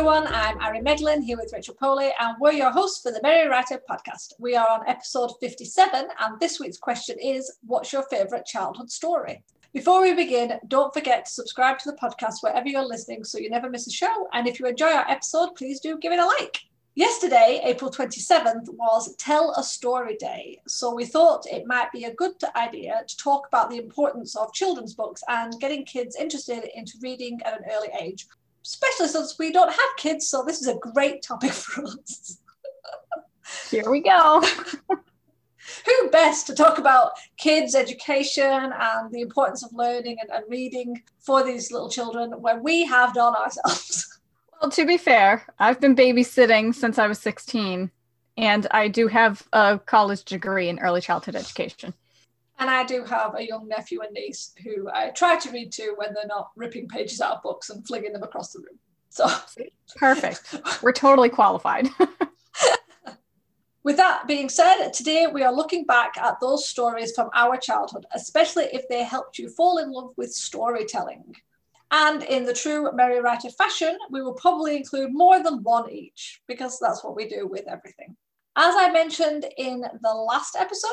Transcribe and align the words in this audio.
everyone, 0.00 0.26
I'm 0.28 0.58
Ari 0.62 0.80
Meghlen 0.80 1.22
here 1.22 1.36
with 1.36 1.52
Rachel 1.52 1.74
Poli, 1.74 2.10
and 2.18 2.34
we're 2.40 2.52
your 2.52 2.70
hosts 2.70 3.02
for 3.02 3.12
the 3.12 3.20
Merry 3.22 3.46
Writer 3.50 3.78
podcast. 3.86 4.32
We 4.38 4.56
are 4.56 4.66
on 4.66 4.88
episode 4.88 5.32
57, 5.40 6.06
and 6.18 6.40
this 6.40 6.58
week's 6.58 6.78
question 6.78 7.18
is 7.18 7.58
What's 7.66 7.92
your 7.92 8.04
favourite 8.04 8.46
childhood 8.46 8.90
story? 8.90 9.44
Before 9.74 10.00
we 10.00 10.14
begin, 10.14 10.58
don't 10.68 10.94
forget 10.94 11.26
to 11.26 11.30
subscribe 11.30 11.80
to 11.80 11.90
the 11.90 11.98
podcast 11.98 12.36
wherever 12.40 12.66
you're 12.66 12.82
listening 12.82 13.24
so 13.24 13.36
you 13.36 13.50
never 13.50 13.68
miss 13.68 13.88
a 13.88 13.90
show. 13.90 14.26
And 14.32 14.48
if 14.48 14.58
you 14.58 14.64
enjoy 14.64 14.86
our 14.86 15.06
episode, 15.06 15.54
please 15.54 15.80
do 15.80 15.98
give 15.98 16.12
it 16.12 16.18
a 16.18 16.24
like. 16.24 16.60
Yesterday, 16.94 17.60
April 17.62 17.90
27th, 17.90 18.70
was 18.70 19.14
Tell 19.16 19.52
a 19.58 19.62
Story 19.62 20.16
Day. 20.16 20.62
So 20.66 20.94
we 20.94 21.04
thought 21.04 21.46
it 21.46 21.66
might 21.66 21.92
be 21.92 22.04
a 22.04 22.14
good 22.14 22.36
idea 22.56 23.04
to 23.06 23.16
talk 23.18 23.48
about 23.48 23.68
the 23.68 23.76
importance 23.76 24.34
of 24.34 24.54
children's 24.54 24.94
books 24.94 25.22
and 25.28 25.60
getting 25.60 25.84
kids 25.84 26.16
interested 26.16 26.64
into 26.74 26.94
reading 27.02 27.38
at 27.44 27.58
an 27.58 27.66
early 27.70 27.88
age, 28.00 28.26
especially 28.64 29.08
since 29.08 29.38
we 29.38 29.52
don't 29.52 29.70
have 29.70 29.96
kids. 29.96 30.28
So 30.28 30.44
this 30.46 30.60
is 30.60 30.68
a 30.68 30.76
great 30.76 31.22
topic 31.22 31.52
for 31.52 31.84
us. 31.84 32.38
Here 33.70 33.90
we 33.90 34.00
go. 34.00 34.42
Who 35.86 36.10
best 36.10 36.46
to 36.48 36.54
talk 36.54 36.78
about 36.78 37.12
kids' 37.36 37.74
education 37.74 38.72
and 38.78 39.12
the 39.12 39.20
importance 39.20 39.62
of 39.64 39.72
learning 39.72 40.16
and, 40.20 40.30
and 40.30 40.44
reading 40.48 41.02
for 41.20 41.44
these 41.44 41.70
little 41.70 41.88
children 41.88 42.32
when 42.40 42.62
we 42.62 42.84
have 42.86 43.14
done 43.14 43.34
ourselves? 43.34 44.06
Well, 44.60 44.70
to 44.72 44.84
be 44.84 44.98
fair, 44.98 45.46
I've 45.58 45.80
been 45.80 45.96
babysitting 45.96 46.74
since 46.74 46.98
I 46.98 47.06
was 47.06 47.18
16, 47.20 47.90
and 48.36 48.66
I 48.70 48.88
do 48.88 49.08
have 49.08 49.42
a 49.54 49.78
college 49.78 50.22
degree 50.24 50.68
in 50.68 50.78
early 50.80 51.00
childhood 51.00 51.34
education. 51.34 51.94
And 52.60 52.68
I 52.68 52.84
do 52.84 53.04
have 53.04 53.34
a 53.34 53.46
young 53.46 53.66
nephew 53.66 54.02
and 54.02 54.12
niece 54.12 54.52
who 54.62 54.90
I 54.92 55.08
try 55.08 55.36
to 55.36 55.50
read 55.50 55.72
to 55.72 55.94
when 55.96 56.12
they're 56.12 56.26
not 56.26 56.50
ripping 56.56 56.88
pages 56.88 57.22
out 57.22 57.36
of 57.36 57.42
books 57.42 57.70
and 57.70 57.86
flinging 57.86 58.12
them 58.12 58.22
across 58.22 58.52
the 58.52 58.60
room. 58.60 58.78
So 59.08 59.26
perfect. 59.96 60.60
We're 60.82 60.92
totally 60.92 61.30
qualified. 61.30 61.88
With 63.82 63.96
that 63.96 64.26
being 64.26 64.50
said, 64.50 64.90
today 64.90 65.26
we 65.26 65.42
are 65.42 65.54
looking 65.54 65.86
back 65.86 66.18
at 66.18 66.38
those 66.38 66.68
stories 66.68 67.12
from 67.14 67.30
our 67.34 67.56
childhood, 67.56 68.04
especially 68.14 68.64
if 68.74 68.86
they 68.90 69.04
helped 69.04 69.38
you 69.38 69.48
fall 69.48 69.78
in 69.78 69.90
love 69.90 70.10
with 70.18 70.30
storytelling. 70.30 71.34
And 71.90 72.22
in 72.24 72.44
the 72.44 72.52
true 72.52 72.92
Merry 72.92 73.20
Writer 73.20 73.48
fashion, 73.48 73.96
we 74.10 74.20
will 74.20 74.34
probably 74.34 74.76
include 74.76 75.14
more 75.14 75.42
than 75.42 75.62
one 75.62 75.90
each, 75.90 76.42
because 76.46 76.78
that's 76.78 77.02
what 77.02 77.16
we 77.16 77.26
do 77.26 77.48
with 77.48 77.66
everything. 77.66 78.16
As 78.54 78.74
I 78.76 78.92
mentioned 78.92 79.46
in 79.56 79.80
the 79.80 80.14
last 80.14 80.56
episode, 80.56 80.90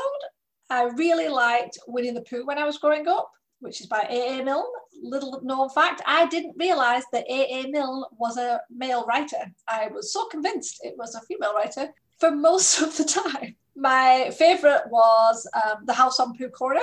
I 0.70 0.84
really 0.84 1.30
liked 1.30 1.78
Winnie 1.88 2.12
the 2.12 2.22
Pooh 2.22 2.46
when 2.46 2.58
I 2.58 2.66
was 2.66 2.78
growing 2.78 3.08
up, 3.08 3.32
which 3.60 3.82
is 3.82 3.88
by 3.88 4.06
A.A. 4.10 4.44
Milne. 4.44 4.66
Little 5.02 5.40
known 5.44 5.70
fact, 5.70 6.02
I 6.06 6.26
didn't 6.28 6.56
realize 6.58 7.04
that 7.12 7.30
A.A. 7.30 7.68
Milne 7.70 8.04
was 8.20 8.38
a 8.38 8.62
male 8.70 9.06
writer. 9.06 9.52
I 9.68 9.88
was 9.88 10.12
so 10.12 10.26
convinced 10.26 10.80
it 10.84 10.96
was 10.98 11.16
a 11.16 11.22
female 11.22 11.54
writer 11.54 11.90
for 12.20 12.32
most 12.32 12.82
of 12.82 12.98
the 12.98 13.04
time. 13.04 13.56
My 13.76 14.32
favorite 14.38 14.84
was 14.90 15.48
um, 15.54 15.86
The 15.86 15.94
House 15.94 16.20
on 16.20 16.36
Pooh 16.36 16.50
Corner. 16.50 16.82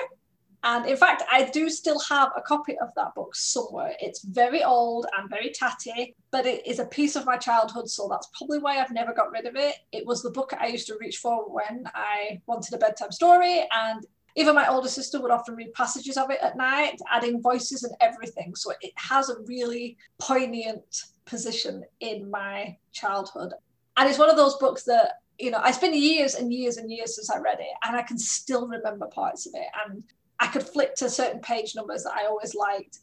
And 0.64 0.86
in 0.86 0.96
fact, 0.96 1.22
I 1.30 1.44
do 1.50 1.68
still 1.68 2.00
have 2.08 2.30
a 2.34 2.40
copy 2.40 2.78
of 2.78 2.88
that 2.96 3.14
book 3.14 3.36
somewhere. 3.36 3.94
It's 4.00 4.24
very 4.24 4.64
old 4.64 5.06
and 5.16 5.28
very 5.28 5.50
tatty, 5.50 6.16
but 6.30 6.46
it 6.46 6.66
is 6.66 6.78
a 6.78 6.86
piece 6.86 7.16
of 7.16 7.26
my 7.26 7.36
childhood. 7.36 7.90
So 7.90 8.08
that's 8.10 8.30
probably 8.36 8.58
why 8.60 8.80
I've 8.80 8.90
never 8.90 9.12
got 9.12 9.30
rid 9.30 9.44
of 9.44 9.56
it. 9.56 9.74
It 9.92 10.06
was 10.06 10.22
the 10.22 10.30
book 10.30 10.54
I 10.58 10.68
used 10.68 10.86
to 10.86 10.96
reach 10.98 11.18
for 11.18 11.44
when 11.52 11.84
I 11.94 12.40
wanted 12.46 12.72
a 12.72 12.78
bedtime 12.78 13.12
story. 13.12 13.68
And 13.72 14.06
even 14.36 14.54
my 14.54 14.66
older 14.66 14.88
sister 14.88 15.20
would 15.20 15.30
often 15.30 15.54
read 15.54 15.74
passages 15.74 16.16
of 16.16 16.30
it 16.30 16.40
at 16.40 16.56
night, 16.56 16.98
adding 17.12 17.42
voices 17.42 17.84
and 17.84 17.94
everything. 18.00 18.54
So 18.54 18.72
it 18.80 18.92
has 18.96 19.28
a 19.28 19.40
really 19.46 19.98
poignant 20.18 21.02
position 21.26 21.84
in 22.00 22.30
my 22.30 22.74
childhood. 22.92 23.52
And 23.98 24.08
it's 24.08 24.18
one 24.18 24.30
of 24.30 24.36
those 24.36 24.56
books 24.56 24.84
that 24.84 25.20
you 25.38 25.50
know, 25.50 25.60
it's 25.64 25.78
been 25.78 25.94
years 25.94 26.36
and 26.36 26.52
years 26.54 26.76
and 26.76 26.90
years 26.90 27.16
since 27.16 27.28
I 27.28 27.38
read 27.40 27.58
it, 27.58 27.66
and 27.82 27.96
I 27.96 28.02
can 28.02 28.16
still 28.16 28.68
remember 28.68 29.06
parts 29.06 29.46
of 29.46 29.54
it. 29.56 29.66
And 29.84 30.04
I 30.40 30.48
could 30.48 30.62
flick 30.62 30.94
to 30.96 31.08
certain 31.08 31.40
page 31.40 31.74
numbers 31.74 32.04
that 32.04 32.14
I 32.14 32.26
always 32.26 32.54
liked. 32.54 32.98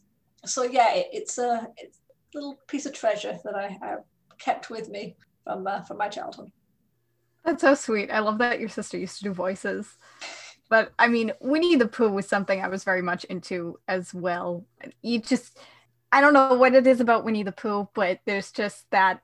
So 0.45 0.63
yeah, 0.63 0.93
it, 0.93 1.07
it's, 1.11 1.37
a, 1.37 1.67
it's 1.77 1.99
a 2.33 2.37
little 2.37 2.59
piece 2.67 2.85
of 2.85 2.93
treasure 2.93 3.37
that 3.43 3.55
I, 3.55 3.77
I 3.81 3.95
kept 4.37 4.69
with 4.69 4.89
me 4.89 5.15
from 5.43 5.65
uh, 5.67 5.81
from 5.81 5.97
my 5.97 6.09
childhood. 6.09 6.51
That's 7.43 7.61
so 7.61 7.73
sweet. 7.73 8.11
I 8.11 8.19
love 8.19 8.37
that 8.39 8.59
your 8.59 8.69
sister 8.69 8.97
used 8.97 9.17
to 9.17 9.23
do 9.23 9.33
voices. 9.33 9.97
But 10.69 10.93
I 10.99 11.07
mean, 11.07 11.33
Winnie 11.41 11.75
the 11.75 11.87
Pooh 11.87 12.09
was 12.11 12.27
something 12.27 12.61
I 12.61 12.67
was 12.67 12.83
very 12.83 13.01
much 13.01 13.23
into 13.25 13.79
as 13.87 14.13
well. 14.13 14.65
You 15.01 15.19
just, 15.19 15.57
I 16.11 16.21
don't 16.21 16.33
know 16.33 16.53
what 16.53 16.75
it 16.75 16.87
is 16.87 17.01
about 17.01 17.25
Winnie 17.25 17.43
the 17.43 17.51
Pooh, 17.51 17.89
but 17.93 18.19
there's 18.25 18.51
just 18.51 18.89
that 18.91 19.21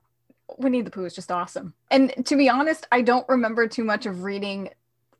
Winnie 0.57 0.81
the 0.81 0.89
Pooh 0.89 1.05
is 1.05 1.15
just 1.15 1.31
awesome. 1.31 1.73
And 1.89 2.25
to 2.25 2.35
be 2.35 2.49
honest, 2.49 2.87
I 2.91 3.01
don't 3.01 3.27
remember 3.29 3.67
too 3.67 3.83
much 3.83 4.05
of 4.05 4.23
reading 4.23 4.71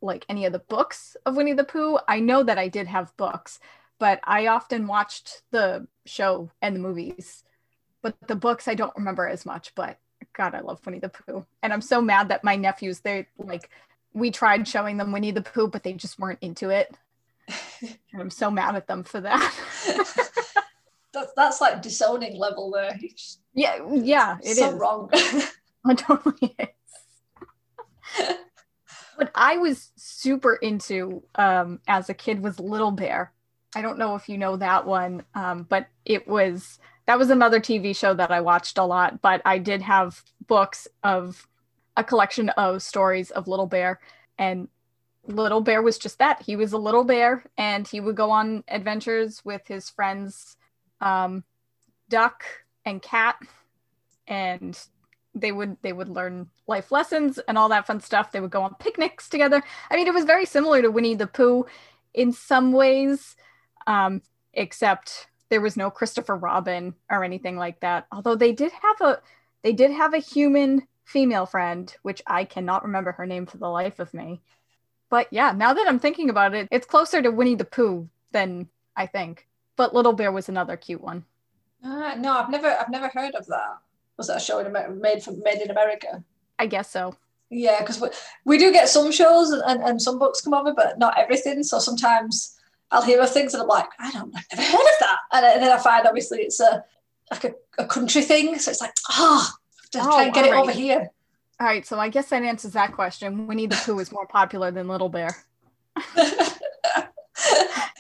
like 0.02 0.26
any 0.30 0.46
of 0.46 0.54
the 0.54 0.60
books 0.60 1.16
of 1.26 1.36
Winnie 1.36 1.54
the 1.54 1.64
Pooh. 1.64 2.00
I 2.08 2.20
know 2.20 2.44
that 2.44 2.58
I 2.58 2.68
did 2.68 2.88
have 2.88 3.16
books, 3.18 3.60
but 4.00 4.20
I 4.24 4.48
often 4.48 4.88
watched 4.88 5.42
the 5.52 5.88
show 6.06 6.50
and 6.62 6.76
the 6.76 6.80
movies. 6.80 7.44
But 8.02 8.16
the 8.28 8.36
books 8.36 8.68
I 8.68 8.76
don't 8.76 8.96
remember 8.96 9.28
as 9.28 9.46
much, 9.46 9.74
but 9.76 9.98
God, 10.34 10.56
I 10.56 10.62
love 10.62 10.86
Winnie 10.86 11.00
the 11.00 11.10
Pooh. 11.10 11.46
And 11.64 11.74
I'm 11.74 11.82
so 11.82 12.02
mad 12.02 12.30
that 12.30 12.44
my 12.44 12.56
nephews, 12.56 13.00
they 13.00 13.28
like 13.38 13.70
we 14.14 14.32
tried 14.32 14.68
showing 14.68 14.98
them 14.98 15.12
Winnie 15.12 15.32
the 15.32 15.42
Pooh, 15.42 15.68
but 15.68 15.84
they 15.84 15.94
just 15.94 16.20
weren't 16.20 16.40
into 16.42 16.70
it. 16.70 16.96
and 17.82 18.22
I'm 18.22 18.30
so 18.30 18.52
mad 18.52 18.76
at 18.76 18.88
them 18.88 19.04
for 19.04 19.22
that. 19.22 19.54
that's 21.14 21.34
that's 21.36 21.62
like 21.62 21.82
disowning 21.82 22.38
level 22.38 22.72
there. 22.72 22.98
Yeah, 23.54 23.80
yeah, 23.92 24.38
it 24.44 24.56
so 24.56 24.70
is 24.70 24.74
wrong. 24.74 25.10
it 25.14 25.98
totally 25.98 26.56
is. 26.60 26.68
What 29.18 29.32
I 29.34 29.58
was 29.58 29.92
super 29.96 30.56
into 30.56 31.24
um, 31.34 31.80
as 31.88 32.08
a 32.08 32.14
kid 32.14 32.44
was 32.44 32.60
Little 32.60 32.92
Bear. 32.92 33.34
I 33.76 33.82
don't 33.82 33.98
know 33.98 34.16
if 34.16 34.30
you 34.30 34.38
know 34.38 34.58
that 34.58 34.86
one, 34.86 35.24
um, 35.34 35.66
but 35.68 35.88
it 36.06 36.28
was 36.28 36.78
that 37.08 37.18
was 37.18 37.32
another 37.32 37.60
TV 37.60 37.96
show 37.96 38.14
that 38.14 38.32
I 38.32 38.42
watched 38.42 38.78
a 38.78 38.84
lot. 38.84 39.22
But 39.24 39.42
I 39.44 39.58
did 39.58 39.82
have 39.82 40.24
books 40.46 40.88
of 41.04 41.48
a 41.96 42.04
collection 42.04 42.50
of 42.50 42.84
stories 42.84 43.32
of 43.32 43.48
Little 43.48 43.66
Bear, 43.66 44.00
and 44.38 44.68
Little 45.26 45.62
Bear 45.62 45.82
was 45.82 45.98
just 45.98 46.20
that. 46.20 46.44
He 46.44 46.56
was 46.56 46.74
a 46.74 46.78
little 46.78 47.04
bear, 47.04 47.44
and 47.58 47.88
he 47.88 48.00
would 48.00 48.16
go 48.16 48.30
on 48.30 48.64
adventures 48.68 49.44
with 49.44 49.66
his 49.66 49.90
friends, 49.90 50.58
um, 51.02 51.44
Duck 52.08 52.44
and 52.86 53.02
Cat, 53.02 53.38
and 54.28 54.80
they 55.40 55.52
would 55.52 55.78
they 55.82 55.94
would 55.94 56.10
learn 56.10 56.50
life 56.68 56.92
lessons 56.92 57.40
and 57.48 57.58
all 57.58 57.70
that 57.70 57.88
fun 57.88 58.00
stuff. 58.00 58.32
They 58.32 58.40
would 58.40 58.52
go 58.52 58.64
on 58.64 58.76
picnics 58.76 59.30
together. 59.30 59.64
I 59.90 59.96
mean, 59.96 60.08
it 60.08 60.14
was 60.14 60.26
very 60.26 60.46
similar 60.46 60.82
to 60.82 60.92
Winnie 60.92 61.16
the 61.16 61.28
Pooh 61.28 61.66
in 62.14 62.32
some 62.32 62.72
ways, 62.72 63.36
um, 63.86 64.22
except 64.54 65.28
there 65.50 65.62
was 65.62 65.78
no 65.78 65.90
Christopher 65.90 66.36
Robin 66.36 66.94
or 67.10 67.24
anything 67.24 67.58
like 67.58 67.80
that. 67.82 68.08
Although 68.12 68.36
they 68.36 68.54
did 68.54 68.72
have 68.72 69.02
a 69.02 69.22
they 69.64 69.74
did 69.74 69.92
have 69.92 70.14
a 70.14 70.20
human 70.20 70.88
female 71.06 71.46
friend, 71.46 71.96
which 72.02 72.22
I 72.28 72.44
cannot 72.44 72.84
remember 72.84 73.14
her 73.14 73.26
name 73.26 73.46
for 73.46 73.58
the 73.58 73.70
life 73.70 74.00
of 74.00 74.14
me. 74.14 74.42
But 75.10 75.28
yeah, 75.32 75.54
now 75.54 75.74
that 75.74 75.88
I'm 75.88 76.00
thinking 76.00 76.30
about 76.30 76.54
it, 76.54 76.68
it's 76.70 76.86
closer 76.86 77.22
to 77.22 77.32
Winnie 77.32 77.56
the 77.56 77.66
Pooh 77.66 78.10
than 78.32 78.68
I 78.96 79.06
think. 79.06 79.48
But 79.78 79.94
Little 79.94 80.14
Bear 80.14 80.32
was 80.32 80.50
another 80.50 80.76
cute 80.76 81.02
one. 81.02 81.24
Uh, 81.84 82.16
no, 82.16 82.34
I've 82.34 82.50
never 82.50 82.68
I've 82.68 82.90
never 82.90 83.08
heard 83.08 83.36
of 83.36 83.46
that 83.48 83.78
was 84.18 84.28
that 84.28 84.38
a 84.38 84.40
show 84.40 84.60
in 84.60 84.68
Amer- 84.68 84.96
made 84.96 85.24
from 85.24 85.42
made 85.44 85.62
in 85.62 85.72
America? 85.72 86.24
I 86.60 86.68
guess 86.68 86.90
so. 86.90 87.16
Yeah, 87.50 87.80
because 87.80 88.02
we, 88.02 88.10
we 88.46 88.58
do 88.58 88.74
get 88.74 88.90
some 88.90 89.12
shows 89.12 89.52
and, 89.52 89.82
and 89.82 90.02
some 90.02 90.20
books 90.20 90.42
come 90.42 90.54
over, 90.54 90.74
but 90.74 91.00
not 91.00 91.18
everything. 91.18 91.64
So 91.64 91.80
sometimes 91.80 92.58
I'll 92.92 93.02
hear 93.02 93.22
of 93.22 93.32
things 93.32 93.54
and 93.54 93.64
I'm 93.64 93.70
like, 93.70 93.88
I 94.00 94.12
don't, 94.12 94.36
I've 94.36 94.46
never 94.52 94.70
heard 94.70 94.82
of 94.82 95.00
that. 95.00 95.18
And, 95.32 95.64
then 95.64 95.72
I 95.72 95.78
find 95.78 96.06
obviously 96.06 96.40
it's 96.40 96.60
a 96.60 96.84
like 97.32 97.44
a, 97.46 97.54
a 97.78 97.86
country 97.86 98.22
thing, 98.22 98.58
so 98.58 98.72
it's 98.72 98.82
like, 98.82 98.94
oh, 99.10 99.50
to 99.92 100.00
oh, 100.00 100.04
try 100.04 100.24
and 100.24 100.34
get 100.34 100.46
it 100.46 100.54
oh, 100.54 100.62
over 100.62 100.72
here. 100.72 101.10
All 101.60 101.68
right, 101.68 101.86
so 101.86 102.00
I 102.00 102.10
guess 102.10 102.30
that 102.30 102.44
answers 102.44 102.74
that 102.74 102.94
question. 102.94 103.48
Winnie 103.48 103.68
the 103.68 103.76
Pooh 103.76 104.00
is 104.00 104.12
more 104.12 104.28
popular 104.28 104.72
than 104.72 104.88
Little 104.88 105.10
Bear. 105.10 105.36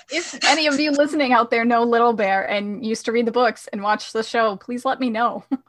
if 0.10 0.38
any 0.46 0.68
of 0.68 0.80
you 0.80 0.92
listening 0.92 1.34
out 1.34 1.50
there 1.50 1.66
know 1.66 1.84
Little 1.84 2.14
Bear 2.14 2.44
and 2.44 2.86
used 2.86 3.06
to 3.06 3.12
read 3.12 3.26
the 3.26 3.32
books 3.32 3.68
and 3.74 3.82
watch 3.82 4.14
the 4.14 4.24
show, 4.24 4.56
please 4.58 4.86
let 4.86 5.00
me 5.00 5.10
know 5.10 5.44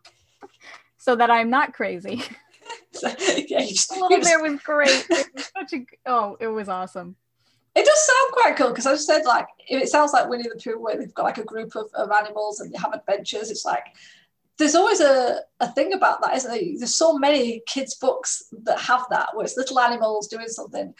so 1.08 1.16
that 1.16 1.30
I'm 1.30 1.48
not 1.48 1.72
crazy. 1.72 2.22
yeah, 3.48 3.64
just, 3.64 3.90
Little 3.92 4.20
Bear 4.20 4.42
was 4.42 4.60
great. 4.60 5.06
It 5.08 5.26
was 5.34 5.50
such 5.56 5.72
a 5.72 5.86
oh, 6.04 6.36
it 6.38 6.48
was 6.48 6.68
awesome. 6.68 7.16
It 7.74 7.86
does 7.86 8.06
sound 8.06 8.32
quite 8.32 8.56
cool 8.56 8.68
because 8.68 8.84
I 8.86 8.92
just 8.92 9.06
said 9.06 9.22
like 9.24 9.46
it 9.66 9.88
sounds 9.88 10.12
like 10.12 10.28
Winnie 10.28 10.42
the 10.42 10.60
Pooh 10.62 10.78
where 10.78 10.98
they've 10.98 11.14
got 11.14 11.22
like 11.22 11.38
a 11.38 11.44
group 11.44 11.76
of, 11.76 11.86
of 11.94 12.10
animals 12.10 12.60
and 12.60 12.70
they 12.70 12.76
have 12.76 12.92
adventures. 12.92 13.50
It's 13.50 13.64
like 13.64 13.86
there's 14.58 14.74
always 14.74 15.00
a, 15.00 15.38
a 15.60 15.72
thing 15.72 15.94
about 15.94 16.20
that, 16.20 16.36
isn't 16.36 16.50
there? 16.50 16.60
There's 16.76 16.94
so 16.94 17.16
many 17.16 17.62
kids' 17.66 17.94
books 17.94 18.42
that 18.64 18.78
have 18.78 19.06
that 19.08 19.30
where 19.32 19.46
it's 19.46 19.56
little 19.56 19.80
animals 19.80 20.28
doing 20.28 20.48
something. 20.48 20.92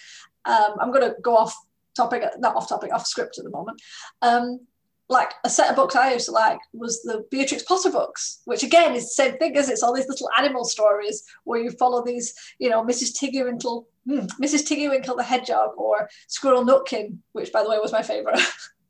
Um, 0.47 0.73
I'm 0.81 0.91
going 0.91 1.07
to 1.07 1.17
go 1.21 1.37
off 1.37 1.55
topic, 1.95 2.23
not 2.39 2.57
off 2.57 2.71
topic, 2.71 2.95
off 2.95 3.07
script 3.07 3.37
at 3.37 3.45
the 3.45 3.51
moment. 3.51 3.83
Um, 4.23 4.61
like 5.09 5.33
a 5.45 5.51
set 5.51 5.71
of 5.71 5.77
books 5.77 5.97
I 5.97 6.13
used 6.13 6.27
to 6.27 6.33
like 6.33 6.59
was 6.73 7.03
the 7.03 7.25
Beatrix 7.31 7.63
Potter 7.63 7.91
books, 7.91 8.41
which 8.45 8.63
again 8.63 8.95
is 8.95 9.05
the 9.05 9.23
same 9.23 9.39
thing 9.39 9.57
as 9.57 9.71
it's 9.71 9.83
all 9.83 9.95
these 9.95 10.09
little 10.09 10.29
animal 10.37 10.65
stories 10.65 11.25
where 11.45 11.61
you 11.61 11.71
follow 11.71 12.05
these, 12.05 12.35
you 12.59 12.69
know, 12.69 12.85
Mrs. 12.85 13.17
Tiggywinkle, 13.19 13.87
hmm, 14.07 14.27
Mrs. 14.43 14.67
Tiggywinkle 14.67 15.17
the 15.17 15.23
Hedgehog 15.23 15.71
or 15.79 16.11
Squirrel 16.27 16.65
Nutkin, 16.65 17.19
which 17.33 17.53
by 17.53 17.63
the 17.63 17.71
way 17.71 17.79
was 17.79 17.93
my 17.93 18.03
favorite. 18.03 18.41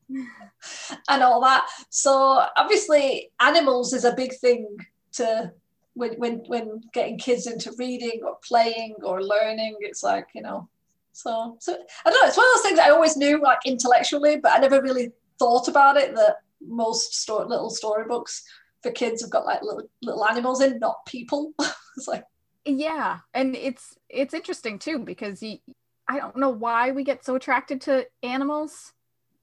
and 1.09 1.23
all 1.23 1.41
that. 1.43 1.67
So 1.91 2.45
obviously 2.57 3.31
animals 3.41 3.93
is 3.93 4.05
a 4.05 4.15
big 4.15 4.35
thing 4.35 4.77
to 5.13 5.53
when 5.95 6.15
when 6.15 6.43
when 6.47 6.81
getting 6.93 7.19
kids 7.19 7.47
into 7.47 7.73
reading 7.79 8.23
or 8.25 8.39
playing 8.47 8.97
or 9.03 9.23
learning, 9.23 9.77
it's 9.81 10.03
like, 10.03 10.29
you 10.35 10.43
know, 10.43 10.69
so 11.13 11.57
so 11.61 11.73
I 12.05 12.11
don't 12.11 12.23
know, 12.23 12.29
it's 12.29 12.37
one 12.37 12.47
of 12.47 12.55
those 12.55 12.63
things 12.63 12.79
I 12.79 12.91
always 12.91 13.17
knew 13.17 13.41
like 13.41 13.59
intellectually, 13.67 14.37
but 14.37 14.53
I 14.53 14.59
never 14.59 14.83
really 14.83 15.13
thought 15.39 15.69
about 15.69 15.97
it 15.97 16.15
that 16.15 16.37
most 16.61 17.29
little 17.29 17.71
storybooks 17.71 18.43
for 18.83 18.91
kids 18.91 19.23
have 19.23 19.31
got 19.31 19.47
like 19.47 19.63
little 19.63 19.89
little 20.03 20.27
animals 20.27 20.61
in, 20.61 20.79
not 20.79 21.05
people. 21.07 21.53
it's 21.97 22.09
like 22.09 22.25
yeah, 22.65 23.19
and 23.35 23.57
it's 23.57 23.97
it's 24.09 24.35
interesting 24.35 24.79
too 24.79 24.99
because 24.99 25.43
you, 25.43 25.59
I 26.07 26.19
don't 26.19 26.37
know 26.37 26.51
why 26.51 26.91
we 26.91 27.05
get 27.05 27.25
so 27.25 27.35
attracted 27.35 27.81
to 27.83 28.07
animals. 28.23 28.93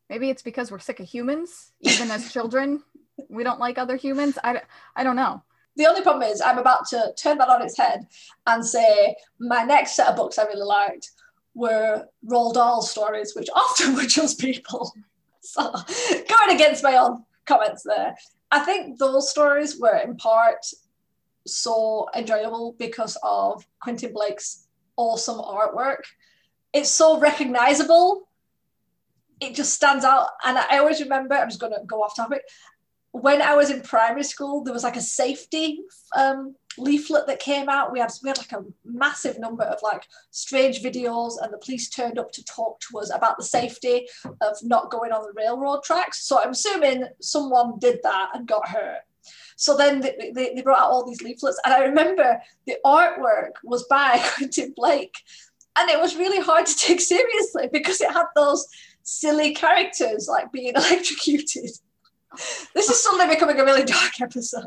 Maybe 0.09 0.29
it's 0.29 0.43
because 0.43 0.71
we're 0.71 0.79
sick 0.79 0.99
of 0.99 1.07
humans, 1.07 1.71
even 1.81 2.11
as 2.11 2.31
children. 2.31 2.83
We 3.29 3.45
don't 3.45 3.61
like 3.61 3.77
other 3.77 3.95
humans. 3.95 4.37
I, 4.43 4.61
I 4.93 5.05
don't 5.05 5.15
know. 5.15 5.41
The 5.77 5.85
only 5.85 6.01
problem 6.01 6.23
is 6.29 6.41
I'm 6.41 6.57
about 6.57 6.85
to 6.89 7.13
turn 7.17 7.37
that 7.37 7.47
on 7.47 7.61
its 7.61 7.77
head 7.77 8.07
and 8.45 8.63
say 8.65 9.15
my 9.39 9.63
next 9.63 9.95
set 9.95 10.09
of 10.09 10.17
books 10.17 10.37
I 10.37 10.43
really 10.43 10.65
liked 10.65 11.11
were 11.53 12.07
Roald 12.29 12.55
Dahl 12.55 12.81
stories, 12.81 13.33
which 13.33 13.49
often 13.55 13.95
were 13.95 14.03
just 14.03 14.37
people. 14.37 14.93
So 15.45 15.71
going 16.09 16.55
against 16.55 16.83
my 16.83 16.97
own 16.97 17.23
comments 17.45 17.83
there. 17.83 18.15
I 18.51 18.59
think 18.59 18.99
those 18.99 19.29
stories 19.29 19.79
were 19.79 19.97
in 19.97 20.17
part 20.17 20.65
so 21.45 22.07
enjoyable 22.15 22.75
because 22.77 23.17
of 23.23 23.65
Quentin 23.79 24.13
Blake's 24.13 24.67
awesome 24.97 25.37
artwork. 25.37 26.03
It's 26.73 26.89
so 26.89 27.19
recognizable. 27.19 28.27
It 29.39 29.53
just 29.53 29.73
stands 29.73 30.05
out. 30.05 30.29
And 30.43 30.57
I 30.57 30.77
always 30.79 31.01
remember, 31.01 31.35
I'm 31.35 31.49
just 31.49 31.59
going 31.59 31.73
to 31.73 31.85
go 31.85 32.01
off 32.01 32.15
topic. 32.15 32.41
When 33.11 33.41
I 33.41 33.55
was 33.55 33.69
in 33.69 33.81
primary 33.81 34.23
school, 34.23 34.63
there 34.63 34.73
was 34.73 34.83
like 34.83 34.97
a 34.97 35.01
safety 35.01 35.81
um, 36.15 36.55
leaflet 36.77 37.27
that 37.27 37.39
came 37.39 37.69
out. 37.69 37.91
We 37.91 37.99
had 37.99 38.11
we 38.23 38.29
had 38.29 38.37
like 38.37 38.51
a 38.51 38.65
massive 38.83 39.39
number 39.39 39.63
of 39.63 39.79
like 39.83 40.07
strange 40.31 40.81
videos, 40.81 41.33
and 41.41 41.53
the 41.53 41.57
police 41.57 41.89
turned 41.89 42.19
up 42.19 42.31
to 42.33 42.43
talk 42.43 42.79
to 42.81 42.99
us 42.99 43.11
about 43.13 43.37
the 43.37 43.43
safety 43.43 44.07
of 44.41 44.57
not 44.63 44.91
going 44.91 45.11
on 45.11 45.23
the 45.23 45.33
railroad 45.35 45.83
tracks. 45.83 46.25
So 46.25 46.41
I'm 46.41 46.51
assuming 46.51 47.05
someone 47.21 47.79
did 47.79 47.99
that 48.03 48.29
and 48.33 48.47
got 48.47 48.67
hurt. 48.67 49.01
So 49.57 49.77
then 49.77 50.01
they, 50.01 50.31
they, 50.33 50.53
they 50.53 50.61
brought 50.61 50.81
out 50.81 50.91
all 50.91 51.05
these 51.05 51.21
leaflets, 51.21 51.59
and 51.65 51.73
I 51.73 51.79
remember 51.79 52.41
the 52.67 52.77
artwork 52.85 53.53
was 53.63 53.83
by 53.87 54.21
Quentin 54.35 54.73
Blake, 54.75 55.15
and 55.77 55.89
it 55.89 55.99
was 55.99 56.15
really 56.15 56.41
hard 56.41 56.65
to 56.65 56.75
take 56.75 57.01
seriously 57.01 57.69
because 57.71 58.01
it 58.01 58.11
had 58.11 58.25
those 58.35 58.67
silly 59.03 59.53
characters 59.53 60.27
like 60.27 60.51
being 60.51 60.73
electrocuted. 60.75 61.71
This 62.73 62.89
is 62.89 63.01
suddenly 63.01 63.33
becoming 63.33 63.59
a 63.59 63.63
really 63.63 63.85
dark 63.85 64.19
episode 64.19 64.65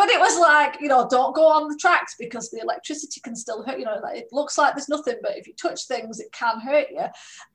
but 0.00 0.08
it 0.08 0.18
was 0.18 0.38
like 0.38 0.80
you 0.80 0.88
know 0.88 1.06
don't 1.10 1.34
go 1.34 1.46
on 1.46 1.68
the 1.68 1.76
tracks 1.76 2.16
because 2.18 2.48
the 2.48 2.58
electricity 2.58 3.20
can 3.20 3.36
still 3.36 3.62
hurt 3.62 3.78
you 3.78 3.84
know 3.84 4.00
it 4.14 4.28
looks 4.32 4.56
like 4.56 4.74
there's 4.74 4.88
nothing 4.88 5.16
but 5.20 5.36
if 5.36 5.46
you 5.46 5.52
touch 5.52 5.86
things 5.86 6.20
it 6.20 6.32
can 6.32 6.58
hurt 6.58 6.86
you 6.90 7.04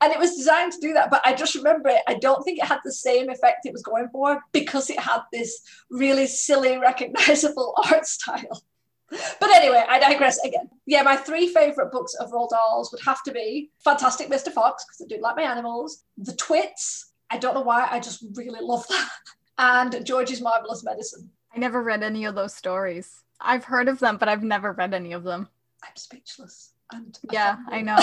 and 0.00 0.12
it 0.12 0.18
was 0.18 0.36
designed 0.36 0.70
to 0.70 0.78
do 0.80 0.92
that 0.92 1.10
but 1.10 1.20
i 1.24 1.34
just 1.34 1.56
remember 1.56 1.88
it 1.88 2.02
i 2.06 2.14
don't 2.14 2.44
think 2.44 2.60
it 2.60 2.64
had 2.64 2.78
the 2.84 2.92
same 2.92 3.28
effect 3.30 3.66
it 3.66 3.72
was 3.72 3.82
going 3.82 4.08
for 4.12 4.40
because 4.52 4.88
it 4.90 5.00
had 5.00 5.22
this 5.32 5.60
really 5.90 6.24
silly 6.24 6.78
recognizable 6.78 7.74
art 7.90 8.06
style 8.06 8.62
but 9.08 9.54
anyway, 9.54 9.84
I 9.88 10.00
digress 10.00 10.36
again. 10.44 10.68
Yeah, 10.84 11.02
my 11.02 11.14
three 11.14 11.46
favourite 11.46 11.92
books 11.92 12.14
of 12.14 12.32
Roald 12.32 12.50
Dahl's 12.50 12.90
would 12.90 13.00
have 13.04 13.22
to 13.22 13.30
be 13.30 13.70
Fantastic 13.84 14.28
Mr. 14.28 14.50
Fox, 14.50 14.84
because 14.84 15.00
I 15.00 15.06
do 15.06 15.22
like 15.22 15.36
my 15.36 15.42
animals, 15.42 16.02
The 16.18 16.32
Twits, 16.32 17.12
I 17.30 17.38
don't 17.38 17.54
know 17.54 17.60
why, 17.60 17.86
I 17.88 18.00
just 18.00 18.24
really 18.34 18.58
love 18.60 18.84
that, 18.88 19.10
and 19.58 20.04
George's 20.04 20.40
Marvelous 20.40 20.82
Medicine. 20.82 21.30
I 21.56 21.58
never 21.58 21.82
read 21.82 22.02
any 22.02 22.26
of 22.26 22.34
those 22.34 22.54
stories. 22.54 23.24
I've 23.40 23.64
heard 23.64 23.88
of 23.88 23.98
them, 23.98 24.18
but 24.18 24.28
I've 24.28 24.42
never 24.42 24.72
read 24.72 24.92
any 24.92 25.12
of 25.14 25.24
them. 25.24 25.48
I'm 25.82 25.96
speechless. 25.96 26.72
And 26.92 27.18
yeah, 27.32 27.56
I 27.70 27.80
know. 27.82 27.96